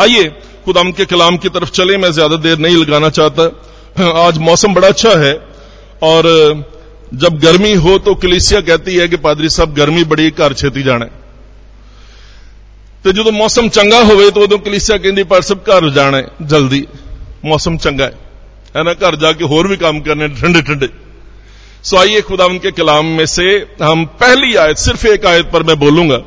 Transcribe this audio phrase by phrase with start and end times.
[0.00, 0.24] आइए
[0.64, 3.50] खुदाम के कलाम की तरफ चले मैं ज्यादा देर नहीं लगाना चाहता
[4.20, 5.34] आज मौसम बड़ा अच्छा है
[6.04, 6.32] और
[7.16, 11.04] जब गर्मी हो तो कलिसिया कहती है कि पादरी साहब गर्मी बड़ी घर छेती जाना
[11.04, 11.24] है
[13.04, 16.86] ਤੇ ਜਦੋਂ ਮੌਸਮ ਚੰਗਾ ਹੋਵੇ ਤਾਂ ਉਦੋਂ ਕਲੀਸਿਆ ਕਹਿੰਦੀ ਪਰ ਸਭ ਘਰ ਜਾਣਾ ਹੈ ਜਲਦੀ
[17.44, 18.14] मौसम चंगा है
[18.76, 20.86] है ना घर जाके और भी काम करने ठंडे ठंडे
[21.82, 23.44] सो आइए खुदाम के कलाम में से
[23.82, 26.18] हम पहली आयत सिर्फ एक आयत पर मैं बोलूंगा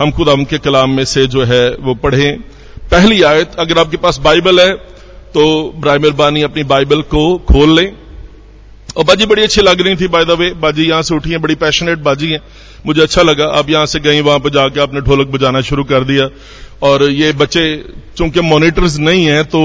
[0.00, 2.32] हम खुदाम के कलाम में से जो है वो पढ़ें
[2.89, 4.73] पहली आयत, अगर आपके पास बाइबल है
[5.29, 5.41] तो
[5.77, 7.91] ब्राय मेहरबानी अपनी बाइबल को खोल लें।
[8.97, 11.37] और बाजी बड़ी अच्छी लग रही थी बाय द वे बाजी यहाँ से उठी है,
[11.37, 12.41] बड़ी पैशनेट बाजी है।
[12.85, 16.03] मुझे अच्छा लगा, आप यहाँ से गई, वहाँ पर जाके आपने ढोलक बजाना शुरू कर
[16.03, 16.27] दिया।
[16.83, 17.63] और ये बच्चे,
[18.17, 19.61] चूँकि मॉनिटर्स नहीं है तो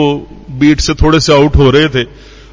[0.53, 2.05] बीट से थोड़े से आउट हो रहे थे।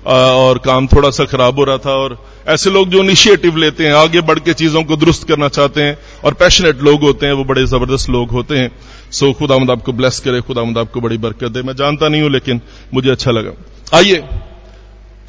[0.05, 3.93] और काम थोड़ा सा खराब हो रहा था, और ऐसे लोग जो इनिशिएटिव लेते हैं,
[3.93, 7.43] आगे बढ़ के चीज़ों को दुरुस्त करना चाहते हैं, और पैशनेट लोग होते हैं, वो
[7.43, 8.71] बड़े ज़बरदस्त लोग होते हैं।
[9.11, 12.61] सो खुदामद आपको ब्लेस करे खुदामद आपको बड़ी बरकत दे। मैं जानता नहीं हूँ, लेकिन
[12.93, 13.51] मुझे अच्छा लगा।
[13.93, 14.17] आइए,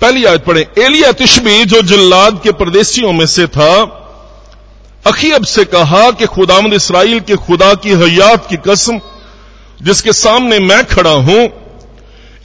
[0.01, 3.99] पहली आयत पढ़े। एलिया तिशबी, जो जल्लाद के प्रदेशियों में से था
[5.07, 9.01] अखीब से कहा कि खुदामद इसराइल के खुदा की हयात की कसम,
[9.83, 11.43] जिसके सामने मैं खड़ा हूँ,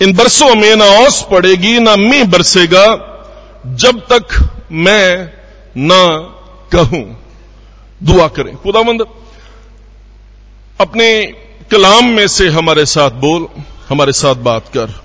[0.02, 2.86] इन बरसों में ना औस पड़ेगी, ना मी बरसेगा,
[3.76, 4.36] जब तक
[4.72, 5.32] मैं
[5.78, 6.04] ना
[6.72, 7.04] कहूँ।
[8.04, 9.06] दुआ करें। खुदामंद
[10.82, 11.26] अपने
[11.72, 13.48] कलाम में से हमारे साथ बोल,
[13.90, 15.04] हमारे साथ बात कर।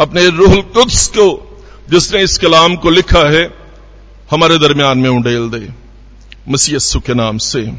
[0.00, 1.48] अपने रूहुल कुद्स को,
[1.90, 3.54] जिसने इस कलाम को लिखा है,
[4.30, 5.68] हमारे दरमियान में उंडेल दे।
[6.48, 7.72] मसीयसु के नाम से।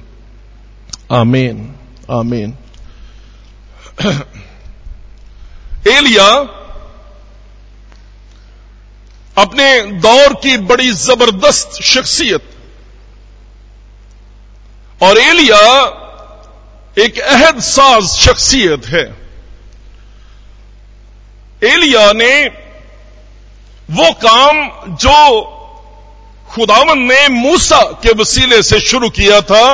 [1.11, 1.75] आमीन
[2.11, 2.57] आमीन।
[5.87, 6.29] एलिया,
[9.37, 12.49] अपने दौर की बड़ी ज़बरदस्त शख्सियत।
[15.03, 15.99] और एलिया
[16.97, 19.03] एक अहद साज शख्सियत है।
[21.63, 22.45] एलिया ने
[23.92, 25.42] वो काम जो
[26.52, 29.65] खुदावन ने मूसा के वसीले से शुरू किया था,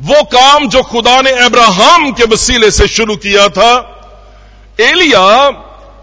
[0.00, 3.72] वो काम जो खुदा ने अब्राहम के वसीले से शुरू किया था,
[4.80, 5.50] एलिया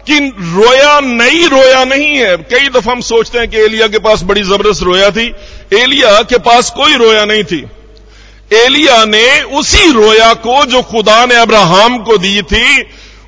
[0.06, 4.22] की रोया नहीं रोया नहीं है। कई दफ़ा हम सोचते हैं कि एलिया के पास
[4.22, 5.26] बड़ी ज़बरदस्त रोया थी,
[5.74, 7.66] एलिया के पास कोई रोया नहीं थी।
[8.52, 12.82] एलिया ने उसी रोया को जो खुदा ने अब्राहम को दी थी,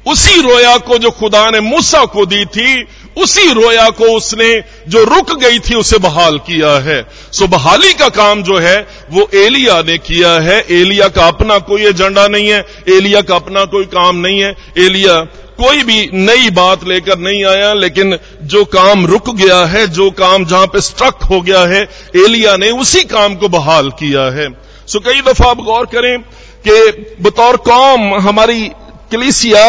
[0.06, 5.04] उसी रोया को जो खुदा ने मूसा को दी थी, उसी रोया को उसने जो
[5.04, 9.82] रुक गई थी उसे बहाल किया है। सो बहाली का काम जो है, वो एलिया
[9.82, 14.16] ने किया है। एलिया का अपना कोई एजेंडा नहीं है, एलिया का अपना कोई काम
[14.16, 15.20] नहीं है। एलिया
[15.58, 20.44] कोई भी नई बात लेकर नहीं आया, लेकिन जो काम रुक गया है, जो काम
[20.44, 25.00] जहाँ पे स्ट्रक हो गया है, एलिया ने उसी काम को बहाल किया है। सो
[25.00, 26.18] कई दफ़ा आप गौर करें
[26.66, 26.72] कि
[27.20, 28.68] बतौर कौम हमारी
[29.12, 29.64] कलीसिया,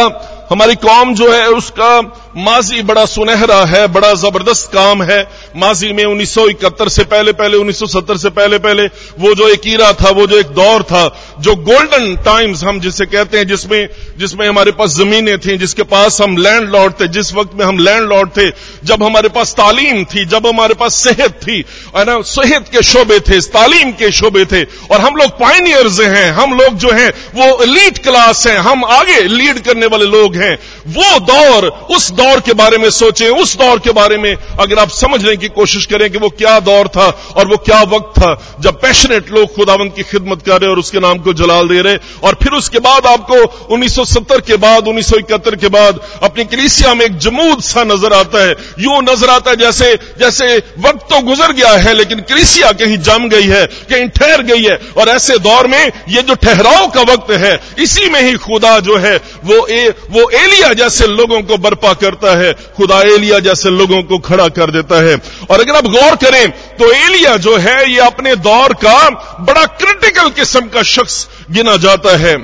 [0.51, 1.91] हमारी कौम जो है, उसका
[2.37, 8.17] माजी बड़ा सुनहरा है, बड़ा ज़बरदस्त काम है। माजी में 1971 से पहले पहले 1970
[8.17, 8.85] से पहले पहले
[9.19, 13.05] वो जो एक ईरा था, वो जो एक दौर था, जो गोल्डन टाइम्स हम जिसे
[13.05, 17.33] कहते हैं, जिसमें जिसमें हमारे पास जमीनें थी, जिसके पास हम लैंड लॉर्ड थे, जिस
[17.33, 18.49] वक्त में हम लैंड लॉर्ड थे,
[18.83, 21.65] जब हमारे पास तालीम थी, जब हमारे पास सेहत थी
[21.97, 26.53] ना, सेहत के शोबे थे, तालीम के शोबे थे, और हम लोग पाइनियर्स हैं, हम
[26.53, 30.57] लोग जो हैं, वो लीड क्लास हैं, हम आगे लीड करने वाले लोग हैं।
[30.87, 34.79] वो दौर, उस दौर दौर के बारे में सोचें उस दौर के बारे में अगर
[34.79, 37.07] आप समझने की कोशिश करें कि वो क्या दौर था
[37.37, 40.99] और वो क्या वक्त था जब पैशनेट लोग खुदावंत की खिदमत कर रहे और उसके
[40.99, 43.41] नाम को जलाल दे रहे और फिर उसके बाद आपको
[43.77, 48.55] 1970 के बाद 1971 के बाद अपनी कलीसिया में एक जमूद सा नज़र आता है।
[48.79, 50.47] यूँ नज़र आता है जैसे जैसे
[50.79, 54.79] वक्त तो गुजर गया है लेकिन कलीसिया कहीं जम गई है कहीं ठहर गई है
[54.97, 58.97] और ऐसे दौर में ये जो ठहराव का वक्त है इसी में ही खुदा जो
[58.97, 63.69] है वो ए, वो एलिया जैसे लोगों को बर्पा कर करता है, खुदा एलिया जैसे
[63.69, 65.15] लोगों को खड़ा कर देता है।
[65.49, 69.09] और अगर आप गौर करें तो एलिया जो है, ये अपने दौर का
[69.41, 72.35] बड़ा क्रिटिकल किस्म का शख्स गिना जाता है।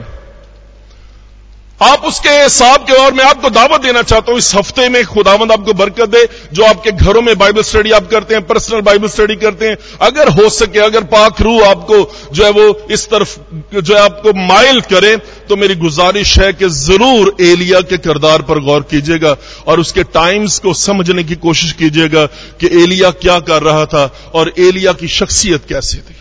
[1.81, 5.51] आप उसके हिसाब के और मैं आपको दावत देना चाहता हूँ, इस हफ़्ते में खुदावंद
[5.51, 9.35] आपको बरकत दे, जो आपके घरों में बाइबल स्टडी आप करते हैं पर्सनल बाइबल स्टडी
[9.35, 12.03] करते हैं। अगर हो सके, अगर पाक रू आपको
[12.33, 13.37] जो है वो इस तरफ़,
[13.73, 15.15] जो है आपको माइल करे
[15.49, 19.35] तो मेरी गुजारिश है कि ज़रूर एलिया के किरदार पर गौर कीजिएगा
[19.67, 22.25] और उसके टाइम्स को समझने की कोशिश कीजिएगा
[22.61, 26.15] कि एलिया क्या कर रहा था और एलिया की शख्सियत कैसी थी।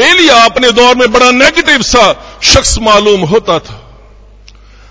[0.00, 3.80] एलिया अपने दौर में बड़ा नेगेटिव सा शख्स मालूम होता था।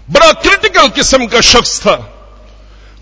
[0.10, 2.13] बड़ा क्रिटिकल किस्म का शख्स था।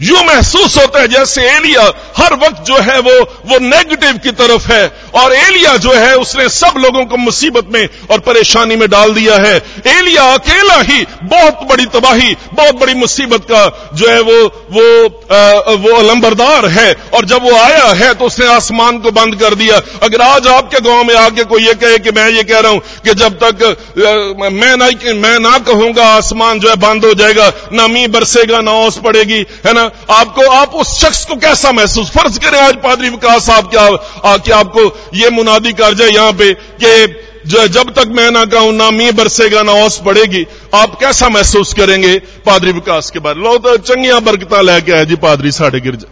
[0.02, 1.82] यूँ महसूस होता है जैसे एलिया
[2.18, 3.14] हर वक्त जो है वो
[3.46, 7.88] वो नेगेटिव की तरफ़ है और एलिया जो है उसने सब लोगों को मुसीबत में
[8.12, 9.56] और परेशानी में डाल दिया है।
[9.88, 14.40] एलिया अकेला ही बहुत बड़ी तबाही बहुत बड़ी मुसीबत का जो है वो
[14.72, 14.86] वो
[15.32, 19.56] आ, वो अलंबरदार है और जब वो आया है तो उसने आसमान को बंद कर
[19.56, 22.72] दिया। अगर आज आपके गाँव में आके कोई ये कहे कि मैं ये कह रहा
[22.72, 24.90] हूँ कि जब तक आ, मैं ना
[25.22, 29.46] मैं ना कहूँगा आसमान जो है बंद हो जाएगा ना मी बरसेगा ना ओस पड़ेगी
[29.66, 29.90] है ना?
[30.12, 33.84] आपको, आप उस शख्स को कैसा महसूस, फ़र्ज़ करें आज पादरी विकास साहब क्या
[34.28, 34.86] आके आपको
[35.16, 39.62] ये मुनादी कर जाए यहाँ पे कि जब तक मैं ना कहूँ, ना मी बरसेगा,
[39.64, 40.46] ना ओस पड़ेगी,
[40.76, 45.16] आप कैसा महसूस करेंगे पादरी विकास के बारे लो तो चंगिया बरकत लैके आए जी
[45.18, 46.10] पादरी साढ़े गिरजा।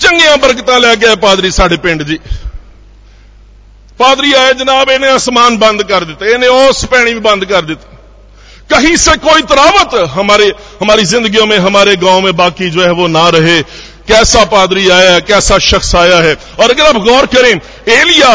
[0.00, 2.18] चंगिया बरकत लैके आए पादरी साढ़े पिंड जी।
[3.98, 7.95] पादरी आए जनाब, इन्हें आसमान बंद कर दिता इन्हें ओस पैनी भी बंद कर दिता
[8.70, 10.46] कहीं से कोई तरावत हमारे,
[10.80, 13.62] हमारी ज़िंदगी में, हमारे गाँव में बाकी जो है वो ना रहे।
[14.08, 18.32] कैसा पादरी आया है, कैसा शख्स आया है। और अगर आप गौर करें, एलिया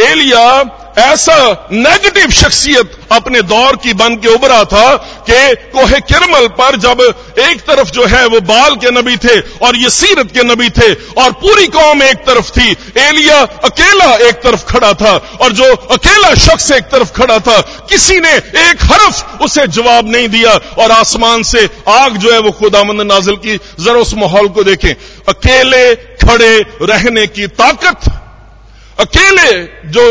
[0.00, 0.62] एलिया
[0.98, 4.86] ऐसा नेगेटिव शख्सियत अपने दौर की बन के उभरा था
[5.28, 7.00] कि कोहे किरमल पर जब
[7.40, 10.92] एक तरफ़ जो है वो बाल के नबी थे और ये सीरत के नबी थे
[11.14, 16.34] और पूरी कौम एक तरफ़ थी, एलिया अकेला एक तरफ़ खड़ा था और जो अकेला
[16.36, 17.60] शख्स एक तरफ़ खड़ा था,
[17.90, 22.50] किसी ने एक हरफ उसे जवाब नहीं दिया और आसमान से आग जो है वो
[22.52, 24.94] खुदामंद नाजिल की जरा उस माहौल को देखें।
[25.28, 28.10] अकेले खड़े रहने की ताकत,
[29.00, 29.52] अकेले
[29.90, 30.06] जो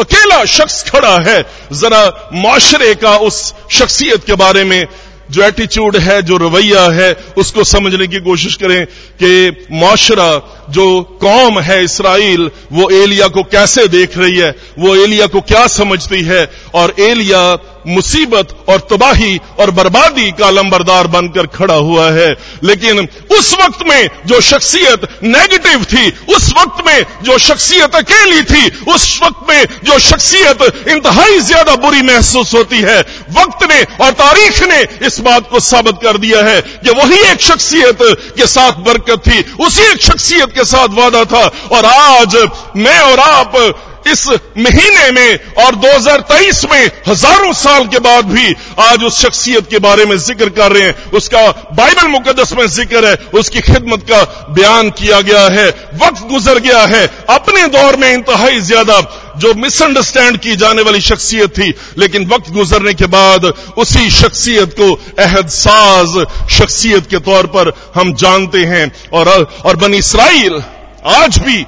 [0.00, 1.42] अकेला शख्स खड़ा है।
[1.72, 4.86] जरा माशरे का उस शख्सियत के बारे में
[5.30, 8.86] जो एटीट्यूड है, जो रवैया है, उसको समझने की कोशिश करें
[9.22, 10.36] कि माशरा
[10.70, 14.54] जो कौम है इसराइल, वो एलिया को कैसे देख रही है?
[14.78, 16.48] वो एलिया को क्या समझती है?
[16.74, 22.28] और एलिया मुसीबत और तबाही और बर्बादी का लंबरदार बनकर खड़ा हुआ है।
[22.64, 22.98] लेकिन
[23.38, 29.20] उस वक्त में जो शख्सियत नेगेटिव थी, उस वक्त में जो शख्सियत अकेली थी, उस
[29.22, 33.00] वक्त में जो शख्सियत इंतहाई ज़्यादा बुरी महसूस होती है,
[33.38, 37.40] वक्त ने और तारीख ने इस बात को साबित कर दिया है कि वही एक
[37.42, 37.98] शख्सियत
[38.36, 41.44] के साथ बरकत थी, उसी एक शख्सियत के साथ वादा था
[41.76, 42.36] और आज
[42.76, 43.56] मैं और आप
[44.06, 44.26] इस
[44.58, 50.04] महीने में और 2023 में हज़ारों साल के बाद भी आज उस शख्सियत के बारे
[50.04, 54.90] में ज़िक्र कर रहे हैं। उसका बाइबल मुकदस में ज़िक्र है। उसकी खिदमत का बयान
[54.90, 55.68] किया गया है।
[56.02, 59.00] वक्त गुजर गया है। अपने दौर में इंतहाई ज़्यादा
[59.38, 63.44] जो मिसअंडरस्टैंड की जाने वाली शख्सियत थी लेकिन वक्त गुजरने के बाद
[63.78, 66.16] उसी शख्सियत को अहदसाज
[66.50, 69.28] शख्सियत के तौर पर हम जानते हैं। और,
[69.64, 70.62] और बनी इसराइल
[71.06, 71.64] आज भी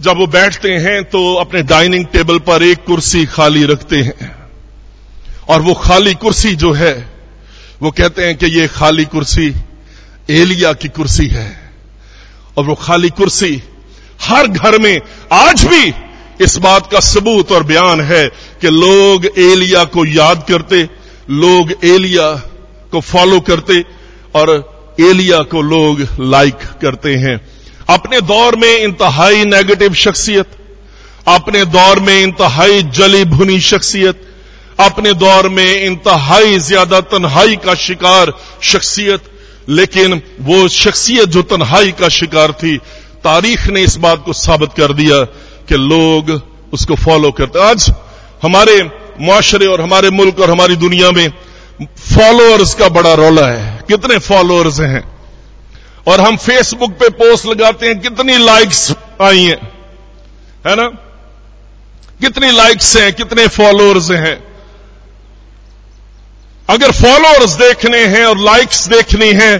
[0.00, 4.36] जब वो बैठते हैं तो अपने डाइनिंग टेबल पर एक कुर्सी खाली रखते हैं।
[5.48, 7.12] और वो खाली कुर्सी जो है,
[7.82, 9.54] वो कहते हैं कि ये खाली कुर्सी
[10.30, 11.72] एलिया की कुर्सी है।
[12.56, 13.62] और वो खाली कुर्सी
[14.22, 15.00] हर घर में
[15.32, 15.94] आज भी
[16.44, 18.26] इस बात का सबूत और बयान है
[18.60, 20.82] कि लोग एलिया को याद करते,
[21.30, 22.30] लोग एलिया
[22.92, 23.84] को फॉलो करते
[24.34, 27.55] और एलिया को लोग लाइक करते हैं।
[27.88, 30.46] अपने दौर में इंतहाई नेगेटिव शख्सियत,
[31.28, 34.20] अपने दौर में इंतहाई जली भुनी शख्सियत,
[34.80, 39.22] अपने दौर में इंतहाई ज़्यादा तन्हाई का शिकार शख्सियत,
[39.68, 42.76] लेकिन वो शख्सियत जो तन्हाई का शिकार थी,
[43.24, 45.24] तारीख ने इस बात को साबित कर दिया
[45.68, 46.40] कि लोग
[46.72, 47.90] उसको फॉलो करते आज
[48.42, 48.82] हमारे
[49.20, 51.28] मुआशरे और हमारे मुल्क और हमारी दुनिया में
[51.82, 55.15] फॉलोअर्स का बड़ा रोला है। कितने फॉलोअर्स हैं?
[56.06, 58.90] और हम फेसबुक पे पोस्ट लगाते हैं, कितनी लाइक्स
[59.22, 59.60] आई हैं,
[60.66, 60.88] है ना?
[62.20, 64.36] कितनी लाइक्स हैं, कितने फॉलोअर्स हैं?
[66.68, 69.58] अगर फॉलोअर्स देखने हैं और लाइक्स देखनी है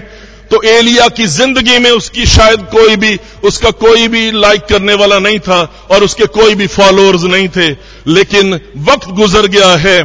[0.51, 5.17] तो एलिया की ज़िंदगी में उसकी शायद कोई भी, उसका कोई भी लाइक करने वाला
[5.19, 5.59] नहीं था
[5.91, 7.69] और उसके कोई भी फॉलोअर्स नहीं थे।
[8.07, 9.99] लेकिन वक्त गुजर गया है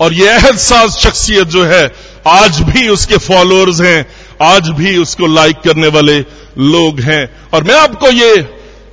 [0.00, 1.84] और यह एहसास शख्सियत जो है,
[2.28, 4.06] आज भी उसके फॉलोअर्स हैं।
[4.42, 6.18] आज भी उसको लाइक करने वाले
[6.58, 8.34] लोग हैं। और मैं आपको ये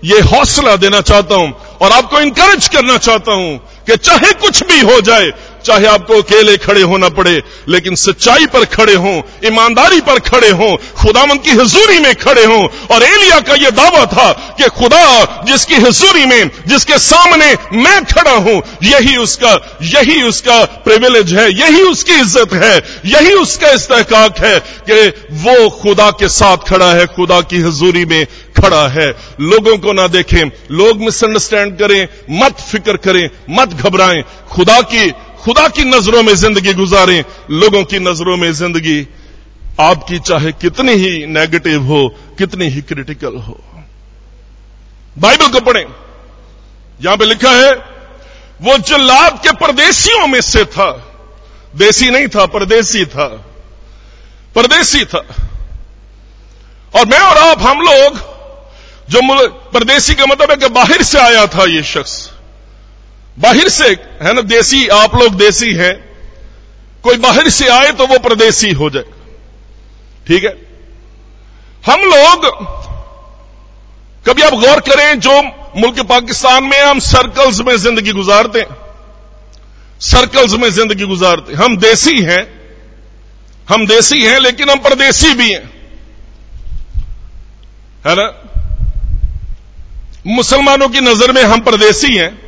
[0.03, 4.79] ये हौसला देना चाहता हूँ और आपको इंकरेज करना चाहता हूँ कि चाहे कुछ भी
[4.81, 5.31] हो जाए
[5.65, 10.75] चाहे आपको अकेले खड़े होना पड़े, लेकिन सच्चाई पर खड़े हों, ईमानदारी पर खड़े हों
[10.97, 15.75] खुदामंद की हजूरी में खड़े हों। और एलिया का यह दावा था कि खुदा, जिसकी
[15.75, 19.53] हजूरी में, जिसके सामने मैं खड़ा हूँ, यही उसका
[19.83, 25.07] यही उसका प्रिविलेज है, यही उसकी इज़्ज़त है, यही उसका इस्तेकाक है कि
[25.43, 28.25] वो खुदा के साथ खड़ा है, खुदा की हजूरी में
[28.57, 29.07] खड़ा है।
[29.41, 35.09] लोगों को ना देखें, लोग मिसअंडरस्टैंड करें, मत फ़िक्र करें, मत घबराएँ। खुदा की
[35.43, 39.07] खुदा की नज़रों में ज़िंदगी गुजारें, लोगों की नज़रों में ज़िंदगी।
[39.81, 42.07] आपकी चाहे कितनी ही नेगेटिव हो,
[42.37, 43.57] कितनी ही क्रिटिकल हो।
[45.19, 45.85] बाइबल को पढ़ें।
[47.01, 47.71] यहाँ पे लिखा है,
[48.61, 50.91] वो जल्लाद के परदेशियों में से था,
[51.75, 53.27] देसी नहीं था, परदेसी था
[54.55, 55.19] परदेसी था।
[56.93, 58.17] और मैं और आप, हम लोग,
[59.09, 59.19] जो
[59.71, 62.32] परदेसी का मतलब है कि बाहर से आया था ये शख्स।
[63.39, 63.87] बाहर से,
[64.21, 66.13] है ना, देसी, आप लोग देसी हैं।
[67.03, 69.03] कोई बाहर से आए तो वो परदेसी हो जाए।
[70.27, 70.57] ठीक है?
[71.85, 72.45] हम लोग,
[74.29, 75.41] कभी आप गौर करें, जो
[75.77, 78.75] मुल्क पाकिस्तान में हम सर्कल्स में ज़िंदगी गुजारते हैं।
[79.99, 82.61] सर्कल्स में ज़िंदगी गुजारते हैं। हम देसी हैं।
[83.69, 85.73] हम देसी हैं, लेकिन हम परदेसी भी हैं।
[88.07, 88.33] है ना?
[90.27, 92.42] मुसलमानों की नज़र में हम परदेसी हैं।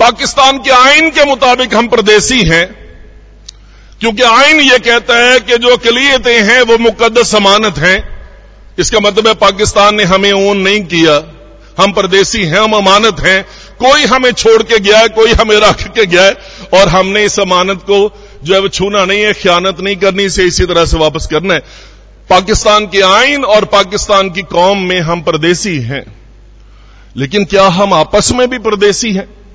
[0.00, 2.66] पाकिस्तान के आइन के मुताबिक हम परदेसी हैं,
[4.00, 8.16] क्योंकि आइन यह कहता है कि जो अकलीतें हैं, वो मुकदस अमानत हैं।
[8.78, 11.14] इसका मतलब है पाकिस्तान ने हमें ओन नहीं किया।
[11.82, 13.42] हम परदेसी हैं, हम अमानत हैं।
[13.78, 16.36] कोई हमें छोड़ के गया है, कोई हमें रख के गया है,
[16.74, 20.44] और हमने इस अमानत को जो है वो छूना नहीं है, ख्यानत नहीं करनी, इसे
[20.44, 21.60] इसी तरह से वापस करना है।
[22.30, 26.04] पाकिस्तान के आइन और पाकिस्तान की कौम में हम परदेसी हैं।
[27.16, 29.45] लेकिन क्या हम आपस में भी परदेसी हैं?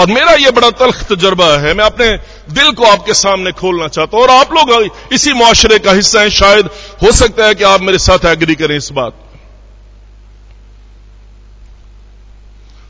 [0.00, 2.06] और मेरा यह बड़ा तल्ख तजर्बा है, मैं अपने
[2.54, 6.30] दिल को आपके सामने खोलना चाहता हूँ, और आप लोग इसी मुआशरे का हिस्सा हैं,
[6.30, 6.70] शायद
[7.02, 9.18] हो सकता है कि आप मेरे साथ एग्री करें इस बात।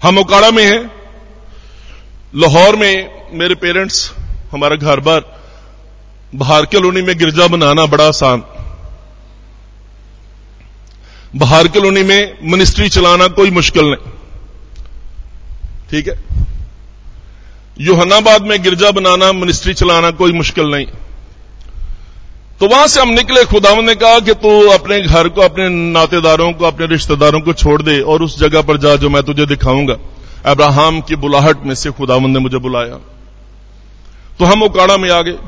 [0.03, 0.91] हम उकाड़ा में हैं,
[2.35, 2.95] लाहौर में
[3.33, 4.11] मेरे पेरेंट्स,
[4.53, 5.25] हमारा घर बार
[6.35, 8.45] बाहर कॉलोनी में गिरजा बनाना बड़ा आसान।
[11.37, 14.13] बाहर कॉलोनी में मिनिस्ट्री चलाना कोई मुश्किल नहीं।
[15.91, 16.15] ठीक है?
[17.79, 20.87] योहनाबाद में गिरजा बनाना मिनिस्ट्री चलाना कोई मुश्किल नहीं।
[22.61, 26.53] तो वहाँ से हम निकले, खुदावन ने कहा कि तू अपने घर को, अपने नातेदारों
[26.53, 29.97] को, अपने रिश्तेदारों को छोड़ दे और उस जगह पर जा जो मैं तुझे दिखाऊँगा।
[30.47, 32.95] अब्राहम की बुलाहट में से खुदावन ने मुझे बुलाया।
[34.39, 35.39] तो हम उकाड़ा में आ गए।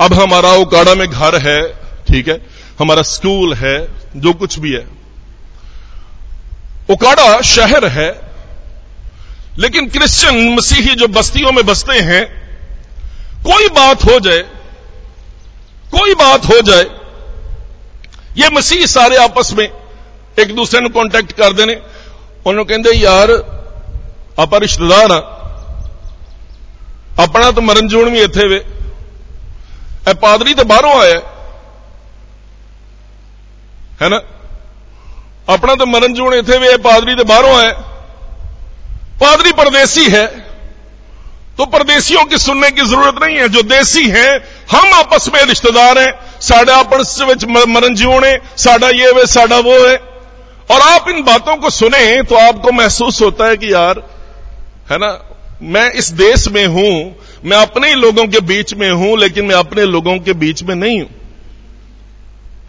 [0.00, 1.62] अब हमारा उकाड़ा में घर है,
[2.08, 2.46] ठीक है?
[2.80, 4.86] हमारा स्कूल है, जो कुछ भी है।
[6.90, 8.23] उकाड़ा शहर है
[9.58, 12.24] लेकिन क्रिश्चियन मसीही जो बस्तियों में बसते हैं,
[13.44, 14.38] कोई बात हो जाए,
[15.92, 16.84] कोई बात हो जाए,
[18.36, 21.74] ये मसीह सारे आपस में एक दूसरे ने कांटेक्ट कर देने।
[22.46, 23.30] उन्होंने कहते यार,
[24.40, 25.22] आप रिश्तेदार हाँ
[27.20, 28.56] अपना तो मरण जून भी इतने वे।
[30.08, 31.20] ए पादरी तो बाहरों आया
[34.02, 34.16] है ना?
[35.48, 37.72] अपना तो मरण जून इतने वे पादरी तो बाहरों आया
[39.20, 40.26] पादरी परदेसी है
[41.58, 44.30] तो परदेसियों की सुनने की ज़रूरत नहीं है। जो देसी हैं,
[44.70, 47.18] हम आपस में रिश्तेदार हैं। साढ़े आपस
[47.48, 49.96] मरण जीवने साडा ये वे, साडा वो है।
[50.70, 54.02] और आप इन बातों को सुने तो आपको महसूस होता है कि यार,
[54.90, 55.18] है ना,
[55.62, 59.54] मैं इस देश में हूँ, मैं अपने ही लोगों के बीच में हूँ, लेकिन मैं
[59.54, 61.10] अपने लोगों के बीच में नहीं हूँ।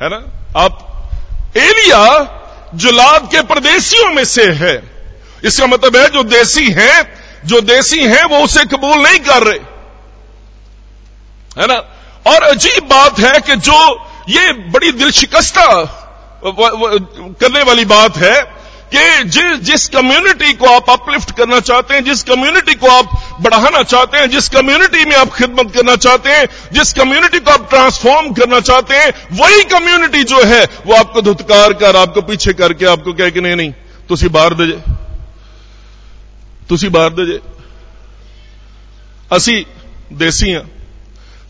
[0.02, 0.24] है ना?
[0.58, 0.74] आप,
[1.58, 2.06] एलिया
[2.76, 4.95] जुलाब के प्रदेशियों में से है।
[5.44, 9.60] इसका मतलब है जो देसी हैं, जो देसी हैं, वो उसे कबूल नहीं कर रहे।
[11.62, 11.76] है ना?
[12.28, 15.84] और अजीब बात है कि जो ये बड़ी दिल शिकस्ता
[17.42, 18.42] करने वाली बात है
[18.96, 23.84] कि जिस जिस कम्युनिटी को आप अपलिफ्ट करना चाहते हैं, जिस कम्युनिटी को आप बढ़ाना
[23.84, 28.34] चाहते हैं, जिस कम्युनिटी में आप खिदमत करना चाहते हैं, जिस कम्युनिटी को आप ट्रांसफॉर्म
[28.34, 33.14] करना चाहते हैं, वही कम्युनिटी जो है, वो आपको धुतकार कर, आपको पीछे करके आपको
[33.14, 33.72] कह के नहीं नहीं
[34.10, 34.95] तुम बाहर दे।
[36.69, 37.39] ਤੁਸੀਂ ਬਾਹਰ ਦੇ ਜੇ
[39.37, 39.65] ਅਸੀਂ
[40.15, 40.63] ਦੇਸੀ ਆ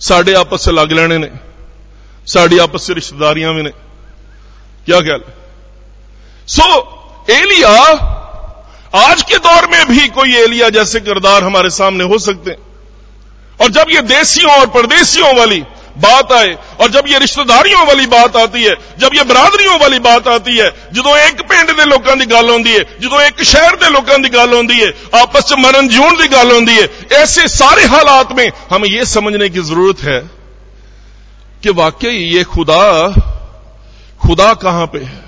[0.01, 1.31] ਸਾਡੇ ਆਪਸ ਵਿੱਚ ਲੱਗ ਲੈਣੇ ਨੇ
[2.27, 3.73] ਸਾਡੀ ਆਪਸ ਵਿੱਚ ਰਿਸ਼ਤੇਦਾਰੀਆਂ ਵੀ ਨੇ
[4.87, 5.23] क्या ख्याल
[6.49, 6.67] सो
[7.33, 7.73] एलिया
[9.01, 13.71] आज के दौर में भी कोई एलिया जैसे किरदार हमारे सामने हो सकते हैं और
[13.71, 15.61] जब ये देसियों और परदेसियों वाली
[15.98, 20.28] बात आए, और जब ये रिश्तेदारियों वाली बात आती है, जब ये बरादरियों वाली बात
[20.28, 24.18] आती है जो एक पिंड के लोगों की गल है जो एक शहर के लोगों
[24.24, 24.90] की गल है,
[25.22, 30.02] आपस मरण जीवन की गल है, ऐसे सारे हालात में हमें यह समझने की ज़रूरत
[30.02, 30.20] है
[31.64, 32.82] कि वाकई ये खुदा
[34.22, 35.24] खुदा कहाँ पे है?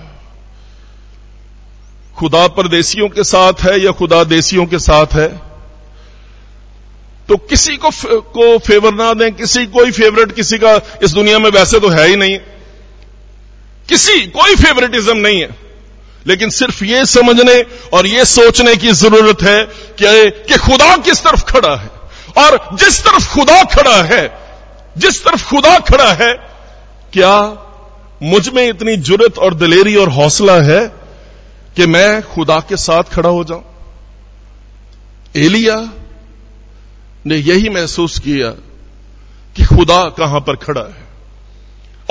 [2.17, 5.46] खुदा परदेसियों के साथ है या खुदा देसियों के साथ है?
[7.29, 11.49] तो किसी को को फेवर ना दें किसी कोई फेवरेट किसी का इस दुनिया में
[11.51, 12.37] वैसे तो है ही नहीं।
[13.89, 15.49] किसी कोई फेवरेटिज्म नहीं है।
[16.27, 19.63] लेकिन सिर्फ़ ये समझने और ये सोचने की ज़रूरत है
[20.01, 21.89] कि, कि खुदा किस तरफ़ खड़ा है।
[22.37, 24.37] और जिस तरफ़ खुदा खड़ा है
[24.97, 26.33] जिस तरफ़ खुदा खड़ा है
[27.13, 27.63] क्या
[28.23, 30.87] मुझमें इतनी जुरत और दिलेरी और हौसला है
[31.75, 33.63] कि मैं खुदा के साथ खड़ा हो जाऊँ?
[35.35, 35.75] एलिया
[37.25, 38.49] ने यही महसूस किया
[39.55, 41.07] कि खुदा कहाँ पर खड़ा है।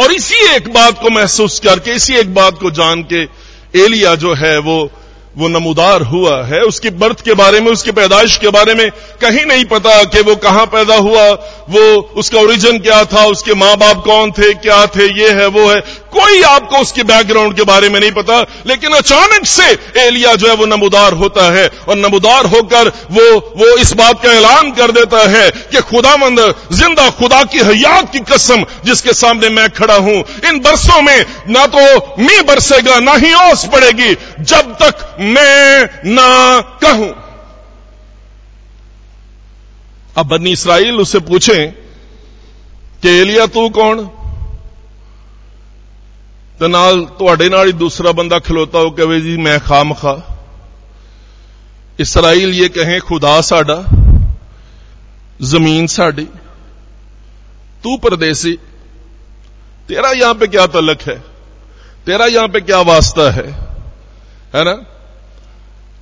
[0.05, 3.23] और इसी एक बात को महसूस करके, इसी एक बात को जान के
[3.85, 4.91] एलिया जो है वो
[5.39, 9.47] वो नमूदार हुआ है। उसकी बर्थ के बारे में, उसकी पैदाइश के बारे में कहीं
[9.47, 11.31] नहीं पता कि वो कहाँ पैदा हुआ।
[11.71, 13.27] वो, उसका ओरिजिन क्या था?
[13.27, 14.55] उसके माँ बाप कौन थे?
[14.55, 15.23] क्या थे?
[15.23, 15.81] ये है, वो है।
[16.17, 19.71] कोई आपको उसके बैकग्राउंड के बारे में नहीं पता, लेकिन अचानक से
[20.01, 24.33] एलिया जो है वो नमूदार होता है, और नमूदार होकर वो वो इस बात का
[24.33, 26.39] ऐलान कर देता है कि खुदा खुदामंद
[26.73, 30.17] ज़िंदा खुदा की हयात की कसम जिसके सामने मैं खड़ा हूँ।
[30.49, 31.81] इन बरसों में ना तो
[32.19, 37.13] मी बरसेगा, ना ही ओस पड़ेगी, जब तक मैं ना कहूँ।
[40.17, 41.73] अब बनी इसराइल उससे पूछें
[43.03, 44.09] कि एलिया तू कौन?
[46.60, 50.20] ਤੇ ਨਾਲ ਤੁਹਾਡੇ ਨਾਲ ਹੀ ਦੂਸਰਾ ਬੰਦਾ ਖਲੋਤਾ ਹੋ ਕਹੇ ਜੀ ਮੈਂ ਖਾਮਖਾ
[52.00, 53.76] इसराइल ये कहें खुदा साडा
[55.46, 56.24] जमीन साडी
[57.84, 58.54] तू परदेसी
[59.90, 61.18] तेरा यहां पे क्या तलक है
[62.08, 63.46] तेरा यहां पे क्या वास्ता है
[64.56, 64.76] है ना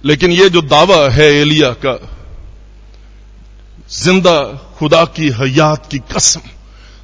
[0.04, 1.96] लेकिन ये जो दावा है एलिया का
[3.98, 4.38] जिंदा
[4.78, 6.50] खुदा की हयात की कसम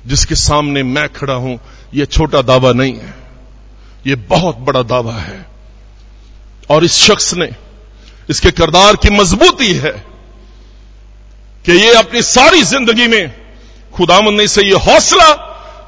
[0.05, 1.57] जिसके सामने मैं खड़ा हूं
[1.93, 3.13] यह छोटा दावा नहीं है
[4.06, 5.46] ये बहुत बड़ा दावा है।
[6.70, 7.48] और इस शख्स ने
[8.30, 9.90] इसके किरदार की मजबूती है
[11.64, 13.34] कि यह अपनी सारी ज़िंदगी में
[13.94, 15.28] खुदामन ने से यह हौसला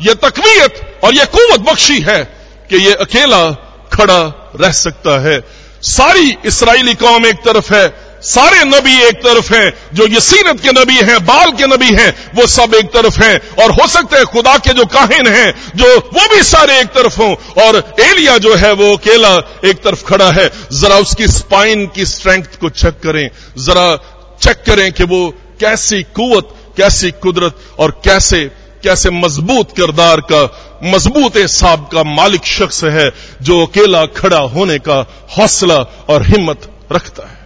[0.02, 2.22] यह तकवीत और यह कुवत बख्शी है
[2.70, 3.50] कि यह अकेला
[3.92, 4.20] खड़ा
[4.60, 5.38] रह सकता है।
[5.82, 7.88] सारी इसराइली कौम एक तरफ़ है
[8.22, 12.46] सारे नबी एक तरफ़ हैं, जो यसीनत के नबी हैं, बाल के नबी हैं, वो
[12.46, 16.36] सब एक तरफ़ हैं। और हो सकते हैं खुदा के जो काहिन हैं, जो वो
[16.36, 20.50] भी सारे एक तरफ़ हों। और एलिया जो है, वो अकेला एक तरफ़ खड़ा है।
[20.72, 23.96] जरा उसकी स्पाइन की स्ट्रेंथ को चेक करें। जरा
[24.42, 28.50] चेक करें कि वो कैसी कुवत, कैसी कुदरत और कैसे
[28.84, 33.10] कैसे मज़बूत किरदार का, मज़बूत साहब का मालिक शख्स है,
[33.42, 37.41] जो अकेला खड़ा होने का हौसला और हिम्मत रखता है।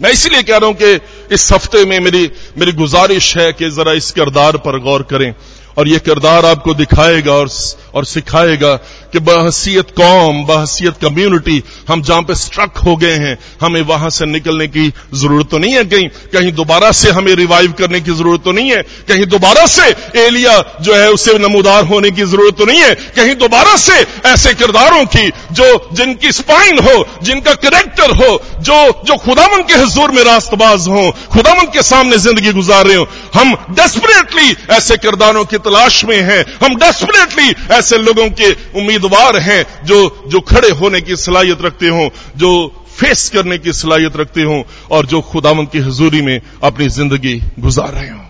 [0.00, 3.92] मैं इसीलिए कह रहा हूँ कि इस हफ़्ते में मेरी मेरी गुजारिश है कि जरा
[3.92, 5.32] इस किरदार पर गौर करें
[5.78, 7.48] और यह किरदार आपको दिखाएगा और
[7.94, 8.74] और सिखाएगा
[9.12, 14.26] कि बहसीत कौम बहसीत कम्युनिटी, हम जहाँ पे स्ट्रक हो गए हैं, हमें वहाँ से
[14.26, 18.44] निकलने की ज़रूरत तो नहीं है कहीं कहीं दोबारा से हमें रिवाइव करने की ज़रूरत
[18.44, 19.86] तो नहीं है, कहीं दोबारा से
[20.18, 23.94] एलिया जो है उससे नमूदार होने की ज़रूरत तो नहीं है, कहीं दोबारा से
[24.26, 30.10] ऐसे किरदारों की जो जिनकी स्पाइन हो, जिनका करेक्टर हो, जो जो खुदामन के हजूर
[30.12, 35.58] में रास्तबाज हो खुदामन के सामने ज़िंदगी गुजार रहे हो, हम डेस्परेटली ऐसे किरदारों की
[35.60, 41.16] तलाश में हैं, हम डेस्परेटली ऐसे लोगों के उम्मीदवार हैं जो जो खड़े होने की
[41.18, 42.50] सलाहियत रखते हों, जो
[42.98, 47.92] फेस करने की सलाहियत रखते हों, और जो खुदावन की हजूरी में अपनी ज़िंदगी गुजार
[47.92, 48.26] रहे हों।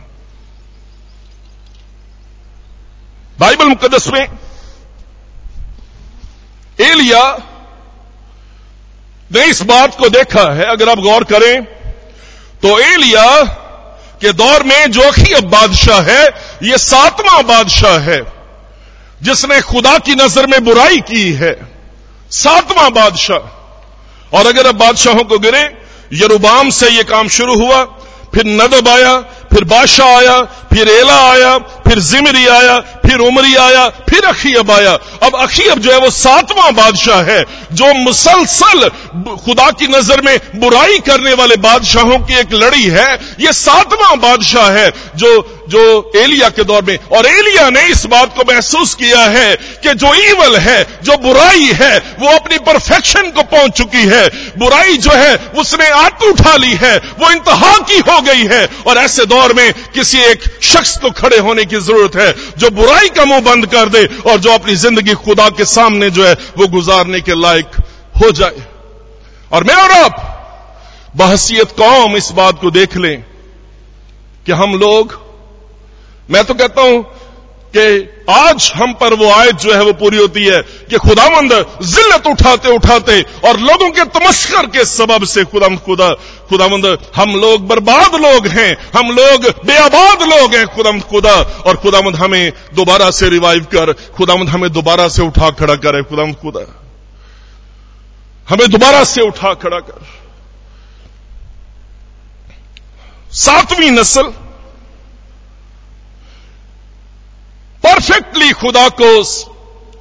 [3.39, 4.27] बाइबल मुकदस में
[6.79, 7.23] एलिया
[9.31, 11.65] ने इस बात को देखा है, अगर आप गौर करें
[12.63, 13.27] तो एलिया
[14.21, 15.03] के दौर में जो
[15.37, 16.25] अब बादशाह है
[16.63, 18.21] यह सातवां बादशाह है।
[19.23, 21.53] जिसने खुदा की नज़र में बुराई की है।
[22.31, 25.79] सातवां बादशाह। और अगर अब बादशाहों को गिरे
[26.13, 27.85] यरुबाम से यह काम शुरू हुआ,
[28.35, 29.19] फिर नदब आया,
[29.53, 34.93] फिर बादशाह आया, फिर एला आया, फिर जिमरी आया, फिर उमरी आया, फिर अखीब आया।
[35.23, 38.89] अब अखीब जो है वो सातवां बादशाह है, जो मुसलसल
[39.45, 44.71] खुदा की नज़र में बुराई करने वाले बादशाहों की एक लड़ी है। ये सातवां बादशाह
[44.71, 49.21] है, जो जो एलिया के दौर में, और एलिया ने इस बात को महसूस किया
[49.21, 54.29] है कि जो ईवल है, जो बुराई है, वो अपनी परफेक्शन को पहुँच चुकी है।
[54.59, 58.99] बुराई जो है, उसने आत उठा ली है, वो इंतहा की हो गई है। और
[58.99, 63.25] ऐसे दौर में किसी एक शख्स को खड़े होने की ज़रूरत है, जो बुराई का
[63.25, 67.21] मुँह बंद कर दे और जो अपनी ज़िंदगी खुदा के सामने जो है, वो गुजारने
[67.21, 67.77] के लायक
[68.23, 68.67] हो जाए।
[69.53, 70.25] और मैं और आप,
[71.17, 73.25] बहसीत कौम इस बात को देख लें
[74.47, 75.28] कि हम लोग
[76.31, 77.03] मैं तो कहता हूँ
[77.77, 82.27] कि आज हम पर वो आयत जो है वो पूरी होती है कि खुदामंद जिल्लत
[82.27, 86.13] उठाते उठाते और लोगों के तमस्कर के सबब से खुदा खुदा,
[86.49, 91.35] खुदामंद, हम लोग बर्बाद लोग हैं, हम लोग बेआबाद लोग हैं, खुदामंद, खुदा।
[91.67, 96.37] और खुदामंद हमें दोबारा से रिवाइव कर, खुदामंद हमें दोबारा से उठा खड़ा करे, खुदामंद,
[96.37, 96.67] खुदा।
[98.49, 100.07] हमें दोबारा से उठा खड़ा कर।
[103.33, 104.33] सातवीं नस्ल
[108.01, 109.23] खुदा को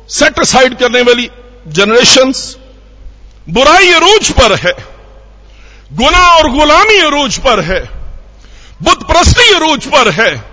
[0.09, 1.29] सेटिसाइड करने वाली
[1.67, 2.57] जनरेशंस
[3.49, 4.73] बुराई अरूज पर है
[5.93, 7.79] गुना और गुलामी अरूज पर है
[8.83, 10.43] बुद्ध प्रस्ती अरूज पर है।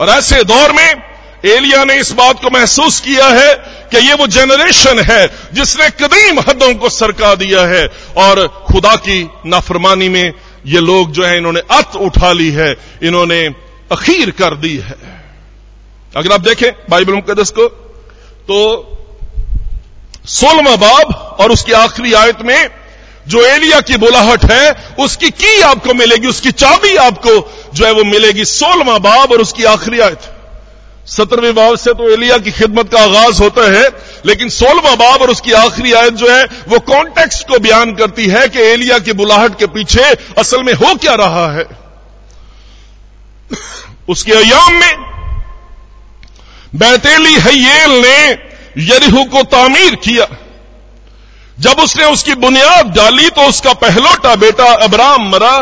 [0.00, 1.02] और ऐसे दौर में
[1.44, 3.54] एलिया ने इस बात को महसूस किया है
[3.90, 9.30] कि ये वो जनरेशन है जिसने कदीम हदों को सरका दिया है। और खुदा की
[9.46, 10.32] नाफरमानी में
[10.66, 13.46] ये लोग जो है, इन्होंने अत उठा ली है, इन्होंने
[13.92, 15.19] अखीर कर दी है।
[16.16, 17.68] अगर आप देखें बाइबल मुकदस को
[18.50, 18.86] तो
[20.26, 22.70] सोलवा बाब और उसकी आखिरी आयत में
[23.28, 28.04] जो एलिया की बुलाहट है, उसकी की आपको मिलेगी, उसकी चाबी आपको जो है वो
[28.04, 30.20] मिलेगी सोलवा बाब और उसकी आखिरी आयत।
[31.06, 33.88] सत्रहवें बाब से तो एलिया की खिदमत का आगाज़ होता है,
[34.26, 38.48] लेकिन सोलवा बाब और उसकी आखिरी आयत जो है, वो कॉन्टेक्स्ट को बयान करती है
[38.48, 40.02] कि एलिया की बुलाहट के पीछे
[40.38, 41.64] असल में हो क्या रहा है।
[44.08, 45.19] उसके अयाम में
[46.72, 48.18] बैतेली हयेल ने
[48.84, 50.26] यरीहू को तामीर किया।
[51.58, 55.56] जब उसने उसकी बुनियाद डाली तो उसका पहलोटा बेटा अबराम मरा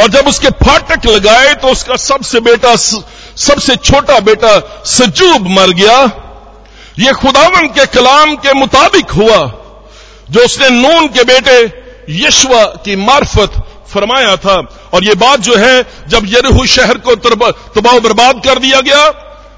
[0.00, 5.98] और जब उसके फाटक लगाए तो उसका सबसे बेटा सबसे छोटा बेटा सजूब मर गया।
[6.98, 9.38] यह खुदावन के कलाम के मुताबिक हुआ
[10.30, 11.58] जो उसने नून के बेटे
[12.16, 13.52] यशवा की मार्फत
[13.88, 14.56] फरमाया था।
[14.94, 19.10] और यह बात जो है, जब यरहू शहर को तबाह बर्बाद कर दिया गया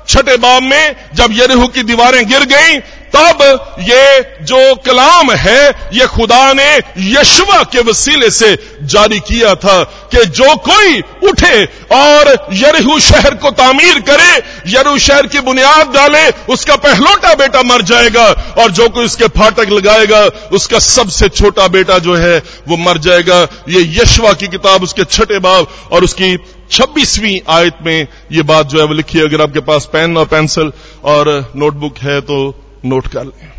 [0.09, 2.81] छठे बाब में जब यरहू की दीवारें गिर गईं,
[3.15, 3.43] तब
[3.81, 6.69] ये जो कलाम है, ये खुदा ने
[7.11, 13.51] यशवा के वसीले से जारी किया था कि जो कोई उठे और यरहू शहर को
[13.51, 14.33] तामीर करे
[14.69, 18.25] यरू शहर की बुनियाद डाले, उसका पहलोटा बेटा मर जाएगा
[18.59, 22.39] और जो कोई उसके फाटक लगाएगा, उसका सबसे छोटा बेटा जो है,
[22.69, 26.37] वो मर जाएगा। ये यशवा की किताब, उसके छठे बाब और उसकी
[26.73, 30.27] छब्बीसवीं आयत में ये बात जो है वो लिखी है। अगर आपके पास पेन और
[30.27, 30.73] पेंसिल
[31.05, 32.39] और नोटबुक है तो
[32.85, 33.51] नोट कर लें।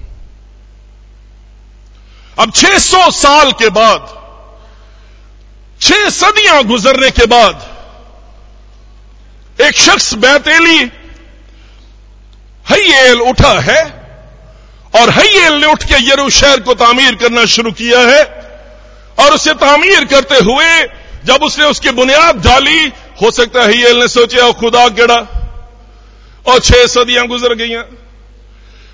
[2.39, 4.08] अब 600 साल के बाद,
[5.82, 7.69] छह सदियाँ गुजरने के बाद,
[9.62, 10.80] एक शख्स बैतेली
[12.69, 13.82] हयेल उठा है
[14.95, 18.23] और हयेल ने उठ के यरू शहर को तामीर करना शुरू किया है।
[19.19, 20.84] और उसे तामीर करते हुए
[21.26, 22.88] जब उसने उसकी बुनियाद डाली
[23.21, 25.15] हो सकता है हयेल ने सोचा खुदा केड़ा
[26.45, 27.73] और छह सदियाँ गुजर गई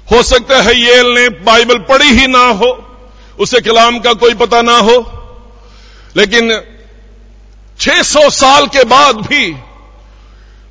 [0.08, 2.70] हो सकता है येल ने बाइबल पढ़ी ही ना हो,
[3.40, 4.98] उसे कलाम का कोई पता ना हो,
[6.18, 6.52] लेकिन
[7.80, 9.46] 600 साल के बाद भी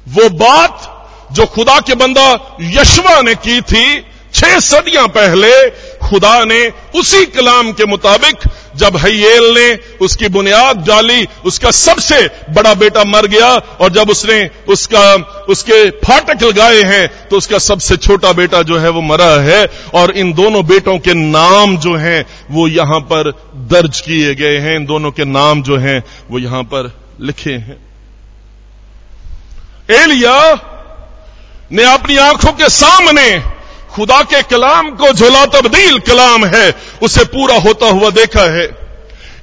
[0.06, 0.94] वो बात
[1.32, 4.00] जो खुदा के बंदा यशवा ने की थी,
[4.34, 5.52] छह सदियाँ पहले
[6.00, 6.60] खुदा ने
[6.94, 9.68] उसी कलाम के मुताबिक जब हयेल ने
[10.00, 13.48] उसकी बुनियाद डाली, उसका सबसे बड़ा बेटा मर गया,
[13.80, 14.38] और जब उसने
[14.68, 15.02] उसका,
[15.48, 19.64] उसके फाटक लगाए हैं तो उसका सबसे छोटा बेटा जो है वो मरा है,
[19.94, 23.30] और इन दोनों बेटों के नाम जो हैं, वो यहाँ पर
[23.68, 27.76] दर्ज किए गए हैं। इन दोनों के नाम जो हैं, वो यहाँ पर लिखे हैं।
[29.92, 30.38] एलिया
[31.72, 33.28] ने अपनी आँखों के सामने
[33.90, 36.70] खुदा के कलाम को झोला तब्दील कलाम है
[37.02, 38.88] उसे पूरा होता हुआ देखा है।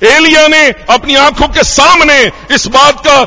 [0.03, 3.17] एलिया ने अपनी आँखों के सामने इस बात का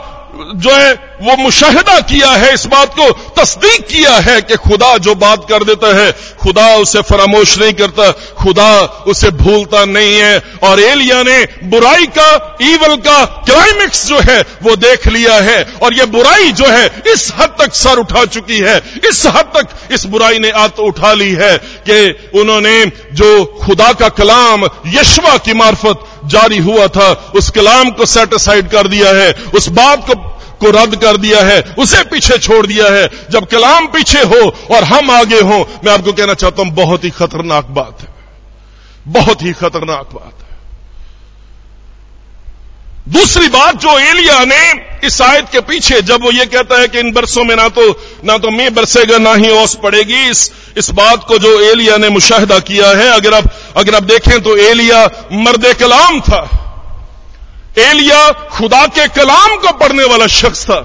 [0.55, 5.15] जो है वो मुशाहिदा किया है इस बात को, तस्दीक किया है कि खुदा जो
[5.15, 10.81] बात कर देता है, खुदा उसे फरामोश नहीं करता, खुदा उसे भूलता नहीं है। और
[10.81, 16.05] एलिया ने बुराई का ईवल का क्लाइमेक्स जो है, वो देख लिया है। और ये
[16.05, 20.39] बुराई जो है, इस हद तक सर उठा चुकी है। इस हद तक इस बुराई
[20.39, 26.59] ने आत उठा ली है कि उन्होंने जो खुदा का कलाम, यशवा की मार्फत जारी
[26.59, 30.28] हुआ था, उस कलाम को सेटिसाइड कर दिया है। उस बात को
[30.61, 34.41] को रद्द कर दिया है, उसे पीछे छोड़ दिया है। जब कलाम पीछे हो
[34.71, 38.09] और हम आगे हो, मैं आपको कहना चाहता हूँ, बहुत ही खतरनाक बात है।
[39.09, 40.47] बहुत ही खतरनाक बात है।
[43.09, 44.63] दूसरी बात जो एलिया ने
[45.07, 47.89] इस आयत के पीछे, जब वो ये कहता है कि इन बरसों में ना तो
[48.25, 52.09] ना तो मी बरसेगा, ना ही ओस पड़ेगी, इस इस बात को जो एलिया ने
[52.09, 53.45] मुशाहिदा किया है, अगर आप
[53.77, 56.41] अगर आप देखें तो एलिया मर्द कलाम था।
[57.79, 60.79] एलिया खुदा के कलाम को पढ़ने वाला शख्स था।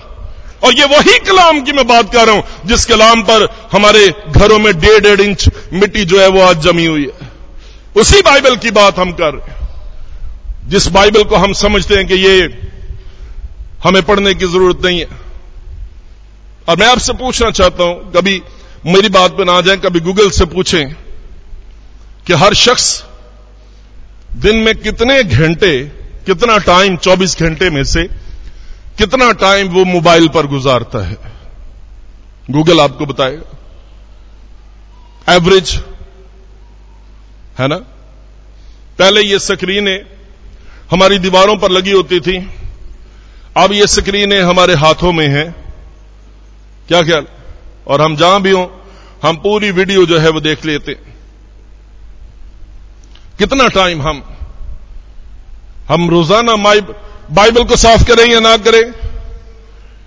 [0.63, 4.59] और ये वही कलाम की मैं बात कर रहा हूँ, जिस कलाम पर हमारे घरों
[4.59, 7.31] में डेढ़ डेढ़ इंच मिट्टी जो है वो आज जमी हुई है।
[7.95, 12.15] उसी बाइबल की बात हम कर रहे हैं। जिस बाइबल को हम समझते हैं कि
[12.15, 12.41] ये
[13.83, 15.07] हमें पढ़ने की ज़रूरत नहीं है।
[16.69, 18.41] और मैं आपसे पूछना चाहता हूँ, कभी
[18.85, 20.93] मेरी बात पर ना जाए, कभी गूगल से पूछें
[22.27, 23.03] कि हर शख्स
[24.35, 28.03] दिन में कितने घंटे कितना टाइम 24 घंटे में से
[28.97, 31.17] कितना टाइम वो मोबाइल पर गुजारता है?
[32.51, 33.57] गूगल आपको बताएगा।
[35.33, 35.83] एवरेज,
[37.59, 37.75] है ना?
[38.99, 40.05] पहले ये स्क्रीनें
[40.91, 42.49] हमारी दीवारों पर लगी होती थी।
[43.57, 45.73] अब ये स्क्रीनें हमारे हाथों में हैं।
[46.87, 47.25] क्या ख्याल?
[47.87, 48.67] और हम जहाँ भी हों,
[49.29, 50.93] हम पूरी वीडियो जो है वो देख लेते।
[53.37, 54.32] कितना टाइम हम
[55.93, 56.55] हम रोज़ाना
[57.31, 58.93] बाइबल को साफ़ करें या ना करें?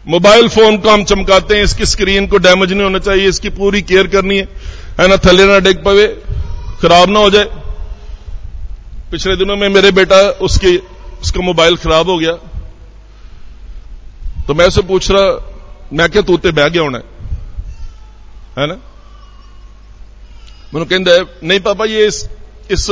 [0.08, 3.82] मोबाइल फ़ोन को हम चमकाते हैं, इसकी स्क्रीन को डैमेज नहीं होना चाहिए, इसकी पूरी
[3.82, 4.48] केयर करनी है।
[5.00, 6.06] है ना, थले ना डिग पवे,
[6.82, 7.44] खराब ना हो जाए।
[9.10, 10.76] पिछले दिनों में मेरे बेटा उसकी,
[11.22, 12.32] उसका मोबाइल खराब हो गया।
[14.46, 15.26] तो मैं उसे पूछ रहा,
[15.92, 18.66] मैं क्या तूते बह गया होना है?
[18.66, 18.74] ना?
[20.74, 22.10] मैंने कहता नहीं पापा, ये
[22.70, 22.90] इस,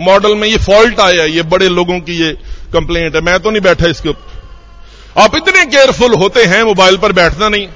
[0.00, 2.32] मॉडल में ये फॉल्ट आया ये बड़े लोगों की ये
[2.72, 7.12] कंप्लेंट है। मैं तो नहीं बैठा इसके ऊपर। आप इतने केयरफुल होते हैं मोबाइल पर
[7.12, 7.68] बैठना नहीं।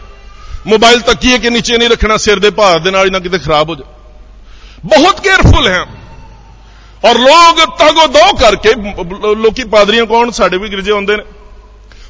[0.67, 4.89] मोबाइल तकिए के नीचे नहीं रखना सिर दे भार दे ना कितने खराब हो जाए।
[4.89, 5.81] बहुत केयरफुल हैं
[7.05, 8.73] और लोग तगो दो करके
[9.35, 11.23] लोग पादरियाँ कौन साढ़े भी गिरजे आते ने।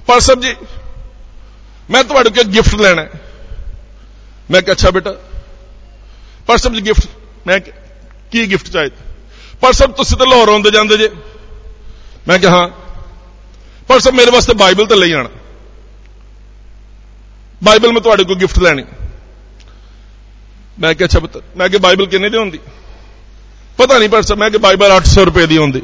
[0.08, 0.54] पर सब जी
[1.90, 3.20] मैं थोड़े को गिफ्ट लेना है।
[4.50, 5.10] मैं अच्छा बेटा
[6.48, 7.08] पर सब जी गिफ्ट
[7.46, 8.90] मैं की गिफ्ट चाहिए?
[9.62, 11.08] पर सब तुम तो लाहौर आते जाते जे
[12.28, 12.66] मैं क्या हाँ
[13.88, 15.30] पर सब मेरे वास्ते बाइबल तो ले आना
[17.62, 18.84] बाइबल में थोड़े को गिफ्ट लैनी
[20.78, 22.60] मैं क्या अच्छा बता मैं क्या बाइबल किन्ने दी होंगी
[23.78, 25.80] पता नहीं पर मैं कि बाइबल अठ सौ रुपए की होंगी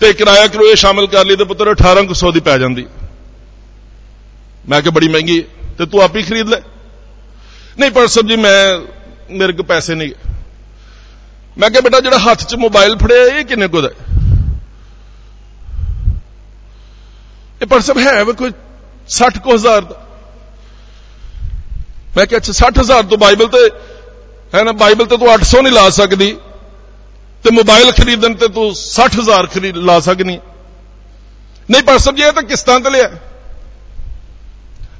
[0.00, 2.86] तो किराया करोए शामिल कर ली तो पुत्र अठारह सौ की पै जाती
[4.68, 5.38] मैं क्या बड़ी महँगी
[5.78, 6.60] तो तू आप ही खरीद ले
[7.80, 8.58] नहीं पर सब जी मैं
[9.38, 9.94] मेरे को पैसे
[11.56, 13.82] नहीं मैं क्या बेटा जो हाथ च मोबाइल फड़े ये किन्ने को
[17.66, 18.52] पर सब है वो कोई
[19.08, 20.06] सठ को हज़ार का
[22.16, 23.62] मैं क्या अच्छा सठ हज़ार तो बाइबल तो
[24.52, 26.32] है ना बाइबल तो तू अठ सौ नहीं ला सकती
[27.44, 30.38] तो मोबाइल खरीदन ते तू सठ हज़ार खरीद ला सकनी
[31.70, 33.08] नहीं पर सब जी तो किस्त तो लिया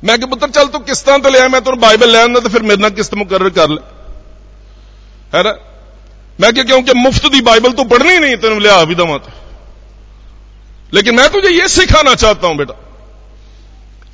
[0.05, 2.63] मैं कि पुत्र चल तू किस्त तो लिया मैं तुम बाइबल ले आना तो फिर
[2.63, 3.77] मेरे ना किस्त मुकर कर
[6.39, 9.31] है मैं क्या क्योंकि मुफ़्त की बाइबल तू पढ़नी नहीं तेन लिया भी दवा तो
[10.93, 12.75] लेकिन मैं तुझे यह सिखाना चाहता हूँ बेटा,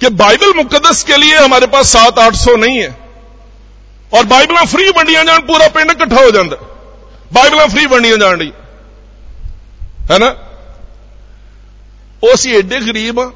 [0.00, 2.88] कि बाइबल मुकदस के लिए हमारे पास सात आठ सौ नहीं है,
[4.12, 6.56] और बाइबल फ्री वंडिया जान, पूरा पिंड इकट्ठा हो जाता
[7.32, 8.52] बाइबल फ्री वंडिया जान रही
[10.10, 10.26] है। ना?
[12.22, 13.32] असं एडे गरीब हाँ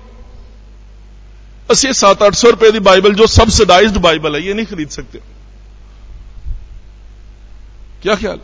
[1.70, 5.18] असं सात आठ सौ रुपए की बाइबल, जो सबसिडाइज्ड बाइबल है, ये नहीं खरीद सकते।
[8.02, 8.40] क्या ख्याल?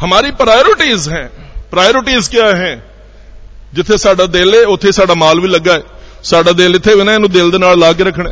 [0.00, 1.26] हमारी प्रायोरिटीज हैं।
[1.70, 2.96] प्रायोरिटीज क्या है?
[3.74, 5.82] जिथे साडा दिल है, उथे साडा माल भी लगा है।
[6.24, 8.30] साडा दिल इतने भी ना इन दिल ला के रखना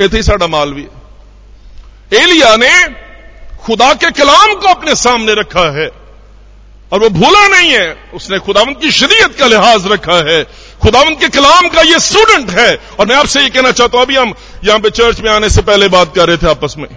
[0.00, 2.88] इतने ही साडा माल भी है। एलिया ने
[3.64, 5.90] खुदा के कलाम को अपने सामने रखा है।
[6.92, 10.44] और वो भूला नहीं है। उसने खुदावंत की शरीयत का लिहाज रखा है।
[10.82, 14.16] खुदावंत के कलाम का ये स्टूडेंट है। और मैं आपसे ये कहना चाहता हूँ, अभी
[14.16, 16.88] हम यहाँ पे चर्च में आने से पहले बात कर रहे थे आपस में।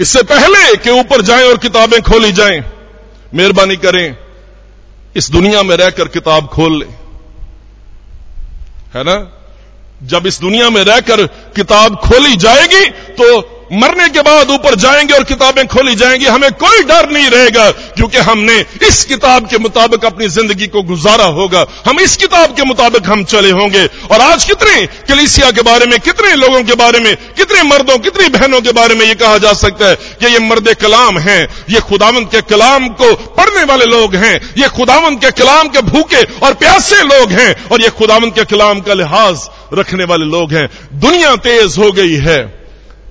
[0.00, 2.64] इससे पहले कि ऊपर जाएँ और किताबें खोली जाएँ,
[3.34, 4.16] मेहरबानी करें,
[5.16, 6.94] इस दुनिया में रहकर किताब खोल लें।
[8.94, 9.32] है ना?
[10.02, 15.24] जब इस दुनिया में रहकर किताब खोली जाएगी तो मरने के बाद ऊपर जाएँगे और
[15.24, 20.28] किताबें खोली जाएँगी। हमें कोई डर नहीं रहेगा, क्योंकि हमने इस किताब के मुताबिक अपनी
[20.28, 24.86] ज़िंदगी को गुजारा होगा। हम इस किताब के मुताबिक हम चले होंगे। और आज कितने
[24.86, 28.94] कलिसिया के बारे में, कितने लोगों के बारे में, कितने मर्दों, कितनी बहनों के बारे
[28.94, 32.88] में यह कहा जा सकता है कि ये मर्द कलाम है, ये खुदावंत के कलाम
[32.88, 37.68] को पढ़ने वाले लोग हैं, ये खुदावंत के कलाम के भूखे और प्यासे लोग हैं,
[37.68, 42.16] और ये खुदावंत के कलाम का लिहाज रखने वाले लोग हैं। दुनिया तेज हो गई
[42.16, 42.59] है।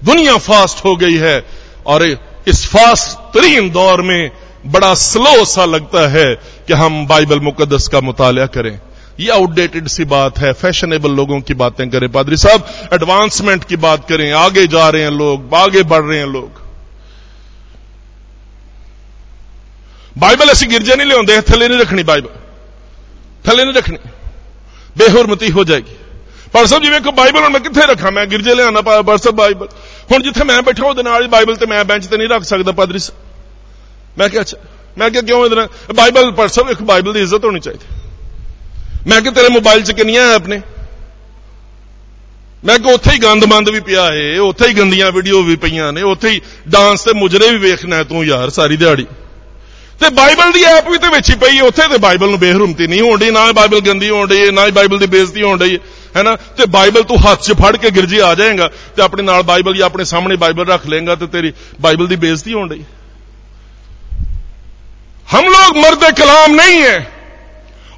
[0.03, 1.45] दुनिया फास्ट हो गई है
[1.85, 2.03] और
[2.47, 4.31] इस फास्ट तरीन दौर में
[4.65, 6.35] बड़ा स्लो सा लगता है
[6.67, 8.79] कि हम बाइबल मुकदस का मुताल करें।
[9.19, 14.09] ये आउटडेटेड सी बात है फैशनेबल लोगों की बातें करें। पादरी साहब एडवांसमेंट की बात
[14.09, 16.61] करें। आगे जा रहे हैं लोग, आगे बढ़ रहे हैं लोग।
[20.17, 22.29] बाइबल ऐसी गिरजे नहीं ले थले नहीं रखनी बाइबल।
[23.47, 23.97] थले नहीं रखनी।
[24.97, 25.97] बेहुरमती हो जाएगी।
[26.53, 28.11] ਪਰ ਸਾਹਿਬ ਜਿਵੇਂ ਕੋ ਬਾਈਬਲ ਹੁਣ ਮੈਂ ਕਿੱਥੇ ਰੱਖਾਂ?
[28.11, 29.67] ਮੈਂ ਗਿਰਜੇ ਲਿਆਣਾ ਪਰ ਸਾਹਿਬ ਬਾਈਬਲ।
[30.11, 32.71] ਹੁਣ ਜਿੱਥੇ ਮੈਂ ਬੈਠਾ ਉਹਦੇ ਨਾਲ ਹੀ ਬਾਈਬਲ ਤੇ ਮੈਂ ਬੈਂਚ ਤੇ ਨਹੀਂ ਰੱਖ ਸਕਦਾ
[32.71, 33.21] ਪਾਦਰੀ ਸਾਹਿਬ।
[34.17, 34.57] ਮੈਂ ਕਿਹਾ, ਅੱਛਾ।
[34.97, 35.55] ਮੈਂ ਕਿਹਾ, ਕਿਉਂ ਇਹਦੇ
[35.93, 37.85] ਬਾਈਬਲ ਪਰ ਸਾਹਿਬ ਇੱਕ ਬਾਈਬਲ ਦੀ ਇੱਜ਼ਤ ਹੋਣੀ ਚਾਹੀਦੀ।
[39.07, 40.61] ਮੈਂ ਕਿ ਤੇਰੇ ਮੋਬਾਈਲ 'ਚ ਕਿੰਨੀਆਂ ਐ ਆਪਣੇ
[42.65, 46.01] ਮੈਂ ਕਿ ਉੱਥੇ ਹੀ ਗੰਦਮੰਦ ਵੀ ਪਿਆ ਏ, ਉੱਥੇ ਹੀ ਗੰਦੀਆਂ ਵੀਡੀਓ ਵੀ ਪਈਆਂ ਨੇ,
[46.01, 49.07] ਉੱਥੇ ਹੀ ਡਾਂਸ ਤੇ ਮੁਜਰੇ ਵੀ ਵੇਖਣਾ ਤੂੰ ਯਾਰ, ਸਾਰੀ ਦਿਹਾੜੀ।
[49.99, 53.01] ਤੇ ਬਾਈਬਲ ਦੀ ਐਪ ਵੀ ਤੇ ਵਿੱਚ ਹੀ ਪਈ ਉੱਥੇ ਤੇ ਬਾਈਬਲ ਨੂੰ ਬੇਹਰਮਤੀ ਨਹੀਂ
[53.01, 55.79] ਹੋਣ ਦੀ ਨਾ ਬਾਈਬਲ ਗੰਦੀ ਹੋਣ ਦੀ ਨਾ ਹੀ ਬਾਈਬਲ ਦੀ ਬੇਇੱਜ਼ਤੀ ਹੋਣ ਦੀ
[56.16, 59.42] है ना ਤੇ ਬਾਈਬਲ ਤੂੰ ਹੱਥ 'ਚ ਫੜ ਕੇ ਗਿਰਜੀ ਆ ਜਾਏਗਾ ਤੇ ਆਪਣੇ ਨਾਲ
[59.44, 62.84] ਬਾਈਬਲ ਜਾਂ ਆਪਣੇ ਸਾਹਮਣੇ ਬਾਈਬਲ ਰੱਖ ਲੇਗਾ ਤੇ ਤੇਰੀ ਬਾਈਬਲ ਦੀ ਬੇਇੱਜ਼ਤੀ ਹੋਣ ਰਹੀ
[65.28, 66.96] हम लोग मर्द कलाम नहीं है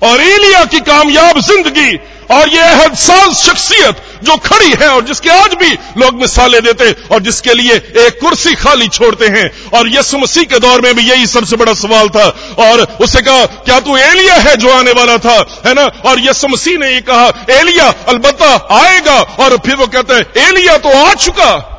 [0.03, 1.97] और एलिया की कामयाब जिंदगी
[2.32, 7.20] और ये अहदसाज शख्सियत जो खड़ी है और जिसके आज भी लोग मिसालें देते और
[7.20, 11.28] जिसके लिए एक कुर्सी खाली छोड़ते हैं। और यसु मसीह के दौर में भी यही
[11.28, 12.26] सबसे बड़ा सवाल था।
[12.60, 15.64] और उसे कहा, क्या तू एलिया है जो आने वाला था?
[15.68, 15.82] है ना?
[15.82, 20.78] और यसु मसीह ने ये कहा, एलिया, अलबत्ता आएगा। और फिर वो कहते हैं, एलिया
[20.78, 21.71] तो आ चुका।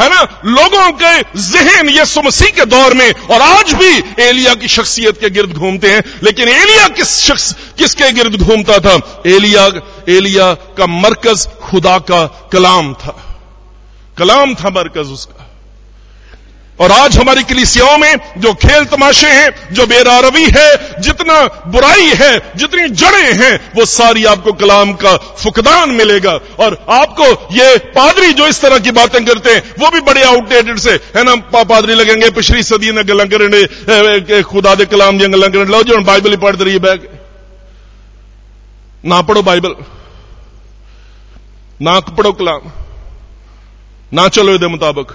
[0.00, 0.40] है ना?
[0.44, 5.30] लोगों के जहन ये सुमसी के दौर में, और आज भी एलिया की शख्सियत के
[5.30, 9.22] गिर्द घूमते हैं। लेकिन एलिया किस शख्स, किसके गिर्द घूमता था?
[9.26, 9.66] एलिया
[10.08, 13.22] एलिया का मरकज खुदा का कलाम था।
[14.18, 15.35] कलाम था मरकज उसका।
[16.80, 22.52] और आज हमारी कलिसियाओं में जो खेल तमाशे हैं, जो बेरारवी है, जितना बुराई है,
[22.56, 28.46] जितनी जड़ें हैं, वो सारी आपको कलाम का फुकदान मिलेगा। और आपको ये पादरी जो
[28.46, 31.94] इस तरह की बातें करते हैं, वो भी बड़े आउटडेटेड से। है ना, पा पादरी
[31.94, 36.30] लगेंगे, पिछली सदी ने गल करने खुदा दे कलाम दियाँ गल करने लो जो बाइबल
[36.30, 37.08] ही पढ़ते रही बैग।
[39.04, 39.74] ना पढ़ो बाइबल।
[41.82, 42.60] ना पढ़ो कलाम।
[44.12, 45.06] ना चलो ये मुताबिक।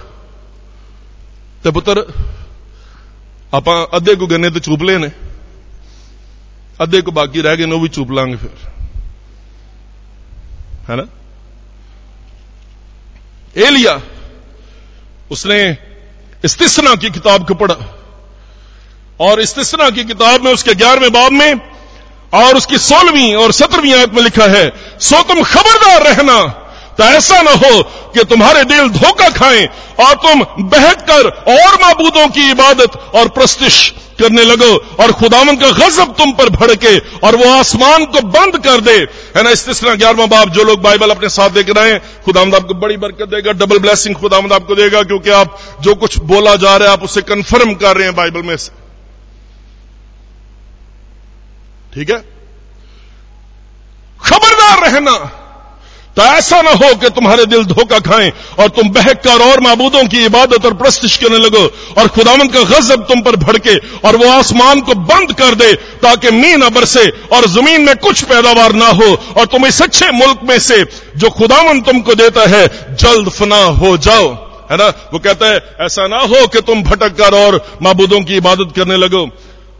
[1.63, 2.05] ਤੇ ਪੁੱਤਰ
[3.53, 5.09] ਆਪਾਂ ਅੱਧੇ ਕੋ ਗੰਨੇ ਤੇ ਚੂਪ ਲਏ ਨੇ
[6.81, 8.49] ਅੱਧੇ ਕੋ ਬਾਕੀ ਰਹਿ ਗਏ ਨੇ ਉਹ ਵੀ ਚੂਪ ਲਾਂਗੇ ਫਿਰ
[10.89, 11.03] है ना
[13.61, 13.93] एलिया
[15.31, 15.57] उसने
[16.43, 17.75] इस्तिसना की किताब को पढ़ा
[19.19, 21.59] और इस्तिसना की किताब में उसके ग्यारहवें बाब में
[22.33, 24.63] और उसकी सोलहवीं और सत्रहवीं आयत में लिखा है
[25.01, 26.37] सो तुम खबरदार रहना
[26.95, 27.73] तो ऐसा न हो
[28.13, 29.67] कि तुम्हारे दिल धोखा खाएं
[30.00, 35.70] और तुम बहक कर और मबूदों की इबादत और प्रस्तिश करने लगो और खुदावन का
[35.70, 38.96] गजब तुम पर भड़के और वो आसमान को बंद कर दे।
[39.36, 39.50] है ना?
[39.50, 42.96] इस तीसरा ग्यारहवा बाप जो लोग बाइबल अपने साथ देख रहे हैं खुदामद आपको बड़ी
[42.96, 46.92] बरकत देगा डबल ब्लेसिंग खुदामद आपको देगा, क्योंकि आप जो कुछ बोला जा रहा है,
[46.92, 48.72] आप उसे कंफर्म कर रहे हैं बाइबल में से।
[51.94, 52.18] ठीक है?
[54.24, 55.30] खबरदार रहना।
[56.16, 60.02] तो ऐसा ना हो कि तुम्हारे दिल धोखा खाएँ और तुम बहक कर और मबूदों
[60.08, 61.62] की इबादत और प्रस्तिश करने लगो
[61.98, 63.76] और खुदावंत का गजब तुम पर भड़के
[64.08, 65.72] और वो आसमान को बंद कर दे
[66.02, 70.10] ताकि मीन न बरसे और ज़मीन में कुछ पैदावार ना हो और तुम इस अच्छे
[70.10, 70.84] मुल्क में से
[71.16, 74.28] जो खुदावन तुमको देता है, जल्द फना हो जाओ।
[74.70, 74.88] है ना?
[75.12, 78.96] वो कहता है, ऐसा ना हो कि तुम भटक कर और मबूदों की इबादत करने
[78.96, 79.28] लगो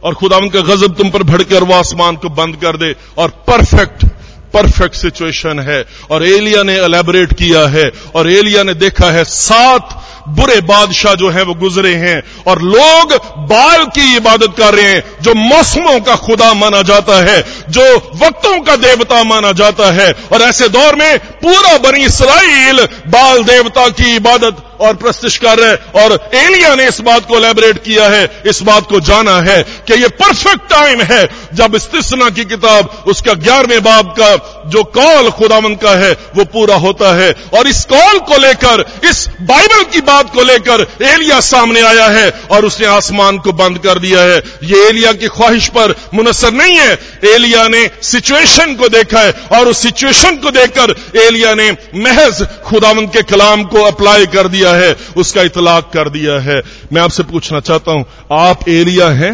[0.03, 3.29] और खुदावन का गजब तुम पर भड़के और वो आसमान को बंद कर दे और
[3.47, 4.05] परफेक्ट
[4.55, 10.09] परफेक्ट सिचुएशन है। और एलिया ने एलेबरेट किया है। और एलिया ने देखा है, सात
[10.29, 15.05] बुरे बादशाह जो हैं वो गुजरे हैं। और लोग बाल की इबादत कर रहे हैं,
[15.23, 20.43] जो मौसमों का खुदा माना जाता है, जो वक्तों का देवता माना जाता है। और
[20.43, 26.19] ऐसे दौर में पूरा बनी इसराइल बाल देवता की इबादत और प्रस्तिश कर रहे और
[26.35, 30.09] एलिया ने इस बात को एलेबरेट किया है, इस बात को जाना है कि ये
[30.21, 34.35] परफेक्ट टाइम है जब इस्तिसना की किताब, उसका ग्यारहवें बाब का
[34.69, 39.27] जो कॉल खुदामंद का है, वो पूरा होता है। और इस कॉल को लेकर, इस
[39.41, 43.99] बाइबल की बात को लेकर एलिया सामने आया है और उसने आसमान को बंद कर
[43.99, 46.93] दिया है। ये एलिया की ख्वाहिश पर मुनसर नहीं है।
[47.25, 53.11] एलिया ने सिचुएशन को देखा है और उस सिचुएशन को देखकर एलिया ने महज खुदावंद
[53.11, 56.62] के कलाम को अप्लाई कर दिया दिया है उसका इतलाक कर दिया है
[56.94, 58.04] मैं आपसे पूछना चाहता हूं
[58.40, 59.32] आप एलिया हैं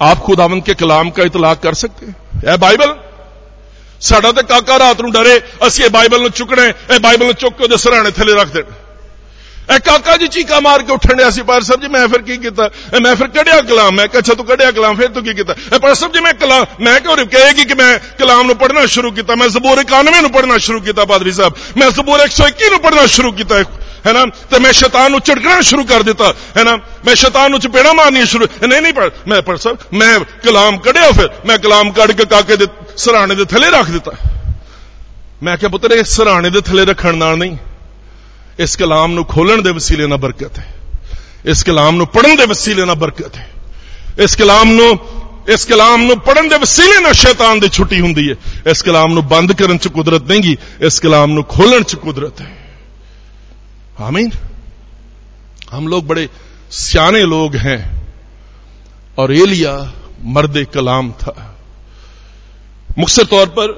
[0.00, 2.94] आप खुदावंत के कलाम का इतलाक कर सकते हैं ए बाइबल
[4.00, 7.56] ਸਾਡਾ ਤੇ ਕਾਕਾ ਰਾਤ ਨੂੰ ਡਰੇ ਅਸੀਂ ਇਹ ਬਾਈਬਲ ਨੂੰ ਚੁੱਕਣਾ ਇਹ ਬਾਈਬਲ ਨੂੰ ਚੁੱਕ
[7.56, 8.85] ਕੇ ਉਹਦੇ ਸਰਾਣੇ ਥੱਲੇ ਰੱਖ ਦੇਣਾ
[9.70, 12.36] ਇਹ ਕਾਕਾ ਜੀ ਚੀਕਾ ਮਾਰ ਕੇ ਉੱਠਣ ਡਿਆ ਸੀ ਪਰ ਸਾਹਿਬ ਜੀ ਮੈਂ ਫਿਰ ਕੀ
[12.36, 12.68] ਕੀਤਾ
[13.02, 15.78] ਮੈਂ ਫਿਰ ਕੱਢਿਆ ਕਲਾਮ ਮੈਂ ਕਿਹਾ ਅੱਛਾ ਤੂੰ ਕੱਢਿਆ ਕਲਾਮ ਫਿਰ ਤੂੰ ਕੀ ਕੀਤਾ ਇਹ
[15.78, 19.34] ਪਰ ਸਾਹਿਬ ਜੀ ਮੈਂ ਕਲਾਮ ਮੈਂ ਕਿਉਂ ਕਹੇਗੀ ਕਿ ਮੈਂ ਕਲਾਮ ਨੂੰ ਪੜ੍ਹਨਾ ਸ਼ੁਰੂ ਕੀਤਾ
[19.34, 23.32] ਮੈਂ ਜ਼ਬੂਰ 91 ਨੂੰ ਪੜ੍ਹਨਾ ਸ਼ੁਰੂ ਕੀਤਾ ਪਾਦਰੀ ਸਾਹਿਬ ਮੈਂ ਜ਼ਬੂਰ 121 ਨੂੰ ਪੜ੍ਹਨਾ ਸ਼ੁਰੂ
[23.32, 23.62] ਕੀਤਾ
[24.04, 27.60] है ना तो मैं शैतान ਨੂੰ ਝਿੜਕਣਾ ਸ਼ੁਰੂ ਕਰ ਦਿੱਤਾ ਹੈ ਨਾ ਮੈਂ ਸ਼ੈਤਾਨ ਨੂੰ
[27.60, 31.92] ਚਪੇੜਾ ਮਾਰਨੀ ਸ਼ੁਰੂ ਨਹੀਂ ਨਹੀਂ ਪੜ ਮੈਂ ਪੜ ਸਕ ਮੈਂ ਕਲਾਮ ਕੱਢਿਆ ਫਿਰ ਮੈਂ ਕਲਾਮ
[31.92, 34.12] ਕੱਢ ਕੇ ਕਾਕੇ ਦੇ ਸਰਾਣੇ ਦੇ ਥੱਲੇ ਰੱਖ ਦਿੱਤਾ
[35.42, 37.56] ਮੈਂ ਕਿਹਾ ਪੁੱਤਰ ਇਹ ਸਰਾਣੇ ਦੇ ਥੱਲੇ ਰੱਖਣ ਨਾਲ ਨਹੀਂ
[38.58, 40.72] ਇਸ ਕਲਾਮ ਨੂੰ ਖੋਲਣ ਦੇ ਵਸੀਲੇ ਨਾਲ ਬਰਕਤ ਹੈ
[41.46, 43.48] ਇਸ ਕਲਾਮ ਨੂੰ ਪੜਨ ਦੇ ਵਸੀਲੇ ਨਾਲ ਬਰਕਤ ਹੈ
[44.18, 44.98] ਇਸ ਕਲਾਮ ਨੂੰ
[45.48, 48.34] ਇਸ ਕਲਾਮ ਨੂੰ ਪੜਨ ਦੇ ਵਸੀਲੇ ਨਾਲ ਸ਼ੈਤਾਨ ਦੀ ਛੁੱਟੀ ਹੁੰਦੀ ਹੈ
[48.70, 52.62] ਇਸ ਕਲਾਮ ਨੂੰ ਬੰਦ ਕਰਨ ਚ ਕੁਦਰਤ ਨਹੀਂਗੀ ਇਸ ਕਲਾਮ ਨੂੰ ਖੋਲਣ ਚ ਕੁਦਰਤ ਹੈ
[54.00, 54.30] आमीन
[55.72, 56.28] हम लोग बड़े
[56.72, 57.80] सियाने लोग हैं
[59.18, 59.74] और एलिया
[60.26, 61.34] मर्द कलाम था
[62.96, 63.74] मुख्तर तौर पर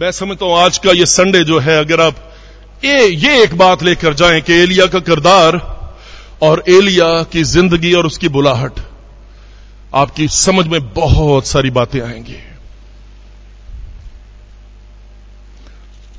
[0.00, 2.23] मैं समझता हूं आज का ये संडे जो है अगर आप
[2.85, 5.57] ए, ये एक बात लेकर जाएँ कि एलिया का किरदार
[6.43, 8.79] और एलिया की ज़िंदगी और उसकी बुलाहट
[9.93, 12.35] आपकी समझ में बहुत सारी बातें आएँगी।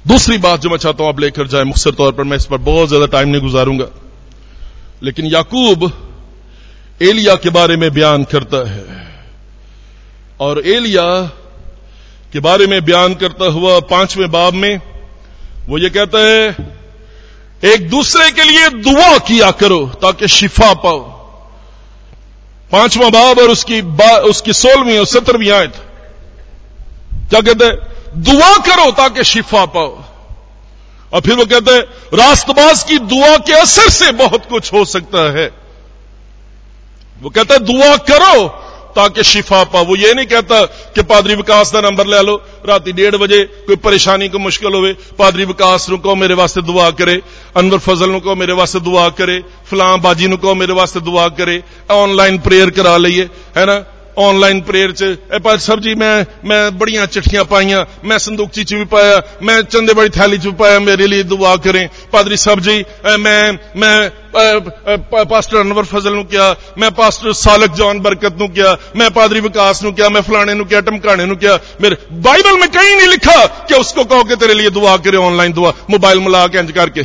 [0.04, 2.58] दूसरी बात जो मैं चाहता हूँ आप लेकर जाए मुख्तर तौर पर मैं इस पर
[2.64, 3.88] बहुत ज़्यादा टाइम नहीं गुजारूँगा
[5.02, 5.90] लेकिन याकूब
[7.02, 8.84] एलिया के बारे में बयान करता है।
[10.40, 11.04] और एलिया
[12.32, 14.80] के बारे में बयान करता हुआ पाँचवें बाब में
[15.68, 16.56] वो ये कहता है
[17.64, 21.00] एक दूसरे के लिए दुआ किया करो ताकि शिफा पाओ।
[22.72, 25.74] पांचवा बाब और उसकी बा, उसकी सोलहवीं और सत्रहवीं आयत।
[27.30, 27.76] क्या कहते हैं?
[28.22, 30.04] दुआ करो ताकि शिफा पाओ।
[31.12, 31.82] और फिर वो कहते हैं
[32.18, 35.46] रास्तबाज की दुआ के असर से बहुत कुछ हो सकता है।
[37.22, 38.48] वो कहता है दुआ करो
[38.96, 42.36] ताकि शिफा पावो। ये नहीं कहता कि पादरी विकास का नंबर लै लो।
[42.66, 47.20] रात डेढ़ बजे कोई परेशानी, कोई मुश्किल हो पादरी विकास कहो मेरे वास्ते दुआ करे,
[47.56, 52.38] अनवर फजल कहो मेरे वास्ते दुआ करे, फलां बाजी कहो मेरे वास्ते दुआ करे, ऑनलाइन
[52.38, 53.76] प्रेयर करा लीए है ना?
[54.18, 58.84] ऑनलाइन प्रेयर च पर सर जी मैं मैं बड़िया चिट्ठियाँ पाइया मैं संदूकची च भी
[58.84, 62.84] पाया मैं चंदे बड़ी थैली च भी पाया मेरे लिए दुआ करें पादरी साहब जी
[63.18, 63.96] मैं मैं
[65.26, 69.82] पास्टर अनवर फजल नु क्या मैं पास्टर सालक जॉन बरकत नु क्या मैं पादरी विकास
[69.82, 73.46] नु क्या मैं फलाने नु क्या टमकाने नु क्या मेरे बाइबल में कहीं नहीं लिखा
[73.46, 77.04] कि उसको कहो कि तेरे लिए दुआ करे ऑनलाइन दुआ मोबाइल मिला के इंज करके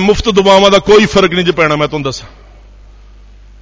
[0.00, 1.76] मुफ़्त दुआवा का कोई फ़र्क नहीं जो पैना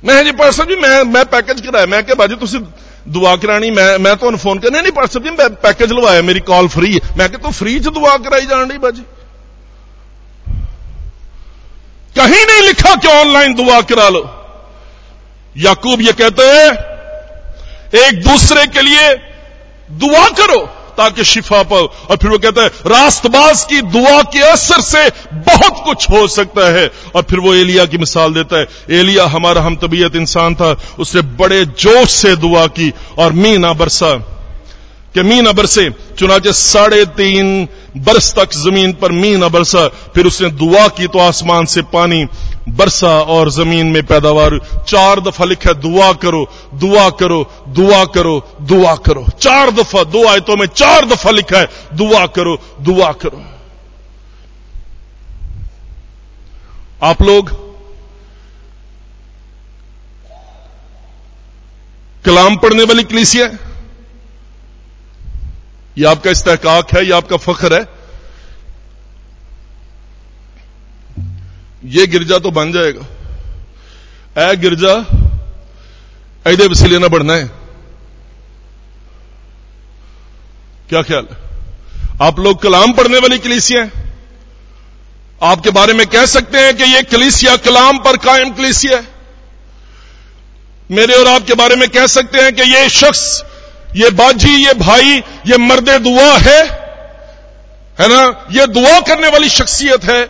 [0.05, 2.67] मैं तुम दसा मैं जी पास जी मैं मैं पैकेज कराया। मैं क्या बाजी तुम
[3.13, 6.69] दुआ करानी, मैं मैं तो फ़ोन करने नहीं पास जी मैं पैकेज लवाया मेरी कॉल
[6.69, 9.03] फ्री है। मैं तू फ्री च दुआ कराई जान रही बाजी
[12.17, 14.23] कहीं नहीं लिखा कि ऑनलाइन दुआ करा लो।
[15.57, 16.71] याकूब ये कहते हैं,
[18.07, 19.15] एक दूसरे के लिए
[19.91, 20.61] दुआ करो।
[20.99, 25.83] ताकि शिफा पाओ और फिर वो कहता है, रास्तबाज की दुआ के असर से बहुत
[25.85, 29.77] कुछ हो सकता है। और फिर वो एलिया की मिसाल देता है, एलिया हमारा हम
[29.77, 34.17] तबीयत इंसान था, उसने बड़े जोश से दुआ की और मीना बरसा।
[35.19, 35.89] कि मीना बरसे
[36.19, 37.69] चुनाचे साढ़े तीन
[38.07, 42.25] बरस तक ज़मीन पर मीन बरसा फिर उसने दुआ की तो आसमान से पानी
[42.71, 44.59] बरसा और ज़मीन में पैदावार,
[44.89, 46.45] चार दफ़ा लिखा, दुआ करो
[46.75, 51.69] दुआ करो दुआ करो दुआ करो, चार दफ़ा, दो आयतों में चार दफ़ा लिखा है,
[51.95, 53.43] दुआ करो दुआ करो।
[57.03, 57.51] आप लोग
[62.25, 63.49] कलाम पढ़ने वाली कलीसिया
[65.99, 67.87] ये आपका इस्तेकाक है, ये आपका फख्र है।
[71.85, 73.07] ये गिरजा तो बन जाएगा।
[74.43, 74.95] ए गिरजा,
[76.47, 77.51] ऐदे वसीले ना बढ़ना है।
[80.89, 81.37] क्या ख्याल है?
[82.23, 84.15] आप लोग कलाम पढ़ने वाली कलीसिया हैं।
[85.43, 89.09] आपके बारे में कह सकते हैं कि ये कलीसिया कलाम पर कायम कलीसिया है।
[90.91, 93.45] मेरे और आपके बारे में कह सकते हैं कि ये शख्स
[93.97, 96.63] ये बाजी, ये भाई, ये मर्द दुआ है
[97.99, 98.47] है ना?
[98.53, 100.21] ये दुआ करने वाली शख्सियत है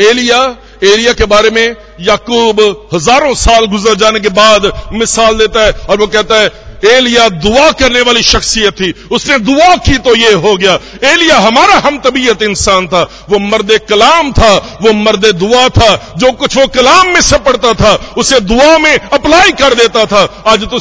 [0.00, 0.38] एलिया।
[0.84, 2.60] एलिया के बारे में याकूब
[2.94, 6.50] हज़ारों साल गुजर जाने के बाद मिसाल देता है और वो कहता है,
[6.86, 11.74] एलिया दुआ करने वाली शख्सियत थी। उसने दुआ की तो ये हो गया। एलिया हमारा
[11.78, 16.66] हम तबीयत इंसान था। वो मर्द कलाम था, वो मर्द दुआ था। जो कुछ वो
[16.68, 20.78] कलाम में से पढ़ता था, उसे दुआ में अप्लाई कर देता था। आज तुम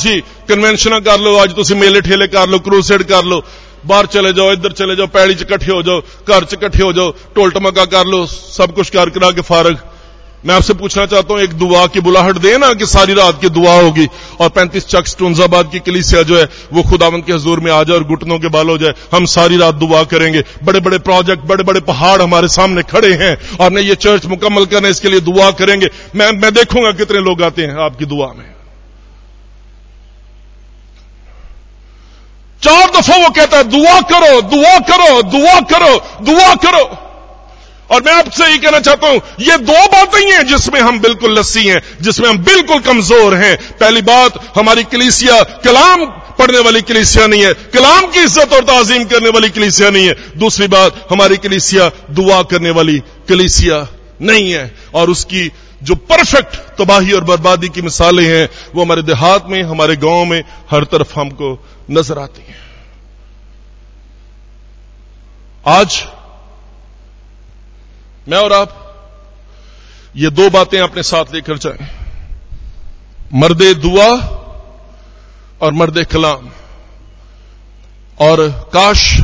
[0.49, 3.43] कन्वेंशन कर लो, आज तुम मेले ठेले कर लो कर लो,
[3.85, 6.93] बाहर चले जाओ, इधर चले जाओ, पैड़ी च कट्ठे हो जाओ, घर च कट्ठे हो
[6.93, 9.77] जाओ टोल टमका कर लो, सब कुछ कर करा के फारग।
[10.45, 13.49] मैं आपसे पूछना चाहता हूँ, एक दुआ की बुलाहट दे ना कि सारी रात की
[13.49, 14.07] दुआ होगी,
[14.41, 17.97] और पैंतीस चक स्टोन्जाबाद की कलीसिया जो है, वो खुदावंत के हजूर में आ जाए
[17.97, 21.63] और घुटनों के बाल हो जाए, हम सारी रात दुआ करेंगे। बड़े बड़े प्रोजेक्ट बड़े
[21.63, 25.49] बड़े पहाड़ हमारे सामने खड़े हैं, और मैं ये चर्च मुकम्मल करने, इसके लिए दुआ
[25.53, 28.56] करेंगे। मैं मैं देखूँगा कितने लोग आते हैं आपकी दुआ में।
[32.61, 36.85] चार दफ़ा वो कहता है, दुआ करो दुआ करो दुआ करो दुआ करो।
[37.89, 41.63] और मैं आपसे ये कहना चाहता हूँ, ये दो बातें ही जिसमें हम बिल्कुल लस्सी
[41.63, 46.05] हैं, जिसमें हम बिल्कुल कमज़ोर हैं। पहली बात, हमारी कलीसिया कलाम
[46.39, 50.15] पढ़ने वाली कलीसिया नहीं है, कलाम की इज़्ज़त और ताजीम करने वाली कलीसिया नहीं है।
[50.37, 52.99] दूसरी बात, हमारी कलीसिया दुआ करने वाली
[53.29, 53.87] कलीसिया
[54.21, 55.51] नहीं है। और उसकी
[55.83, 60.43] जो परफेक्ट तबाही और बर्बादी की मिसालें हैं, वो हमारे देहात में, हमारे गाँव में,
[60.71, 61.53] हर तरफ़ हमको
[61.91, 62.55] नज़र आती हैं।
[65.65, 66.03] आज
[68.27, 68.83] मैं और आप
[70.15, 71.87] ये दो बातें अपने साथ लेकर जाएँ।
[73.33, 74.09] मर्द दुआ
[75.61, 76.49] और मर्द कलाम।
[78.19, 79.17] और काश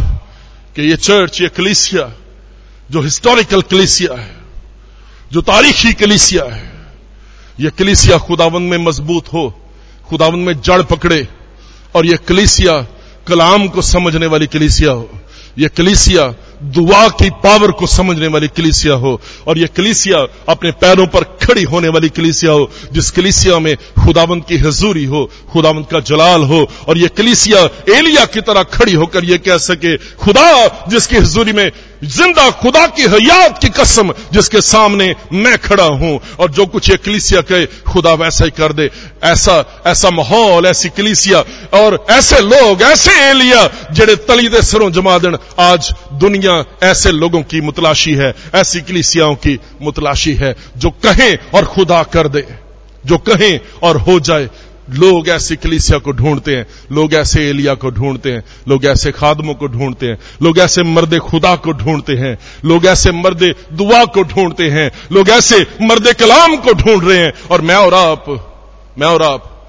[0.75, 2.11] कि ये चर्च, ये कलिसिया,
[2.91, 4.35] जो हिस्टोरिकल कलीसिया है,
[5.31, 6.71] जो तारीखी कलिसिया है,
[7.59, 9.49] ये कलीसिया खुदावन में मज़बूत हो
[10.09, 11.27] खुदावन में जड़ पकड़े
[11.95, 12.87] और यह कलीसिया
[13.27, 15.09] कलाम को समझने वाली कलिसिया हो।
[15.57, 16.33] यह कलिसिया
[16.63, 21.63] दुआ की पावर को समझने वाली कलिसिया हो। और यह कलिसिया अपने पैरों पर खड़ी
[21.63, 26.67] होने वाली कलीसिया हो, जिस कलीसिया में खुदावंत की हजूरी हो, खुदावंत का जलाल हो,
[26.87, 27.61] और यह कलीसिया
[27.97, 31.71] एलिया की तरह खड़ी होकर यह कह सके, खुदा, जिसकी हजूरी में
[32.03, 36.97] ज़िंदा खुदा की हयात की कसम, जिसके सामने मैं खड़ा हूँ, और जो कुछ ये
[36.97, 38.89] कलीसिया कहे, खुदा वैसा ही कर दे।
[39.23, 41.39] ऐसा ऐसा माहौल, ऐसी कलीसिया,
[41.73, 47.41] और ऐसे लोग, ऐसे एलिया, जेड़े तली दे सिरों जमा देन आज दुनिया ऐसे लोगों
[47.41, 52.45] की मुतलाशी है, ऐसी कलीसियाओं की मुतलाशी है, जो कहें और खुदा कर दे,
[53.05, 54.49] जो कहें और हो जाए।
[54.89, 59.53] लोग ऐसी कलीसिया को ढूंढते हैं, लोग ऐसे एलिया को ढूंढते हैं, लोग ऐसे खादमों
[59.53, 64.23] को ढूंढते हैं, लोग ऐसे मर्द खुदा को ढूंढते हैं, लोग ऐसे मर्द दुआ को
[64.23, 68.25] ढूंढते हैं, लोग ऐसे मर्द कलाम को ढूंढ रहे हैं। और मैं और आप,
[68.99, 69.67] मैं और आप,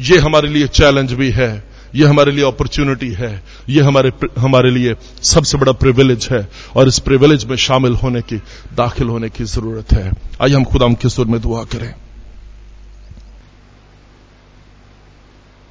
[0.00, 4.94] ये हमारे लिए चैलेंज भी है। ये हमारे लिए अपॉर्चुनिटी है। यह हमारे हमारे लिए
[5.22, 8.36] सबसे बड़ा प्रिविलेज है। और इस प्रिविलेज में शामिल होने की,
[8.74, 11.94] दाखिल होने की ज़रूरत है। आइए हम खुदा के सुर में दुआ करें।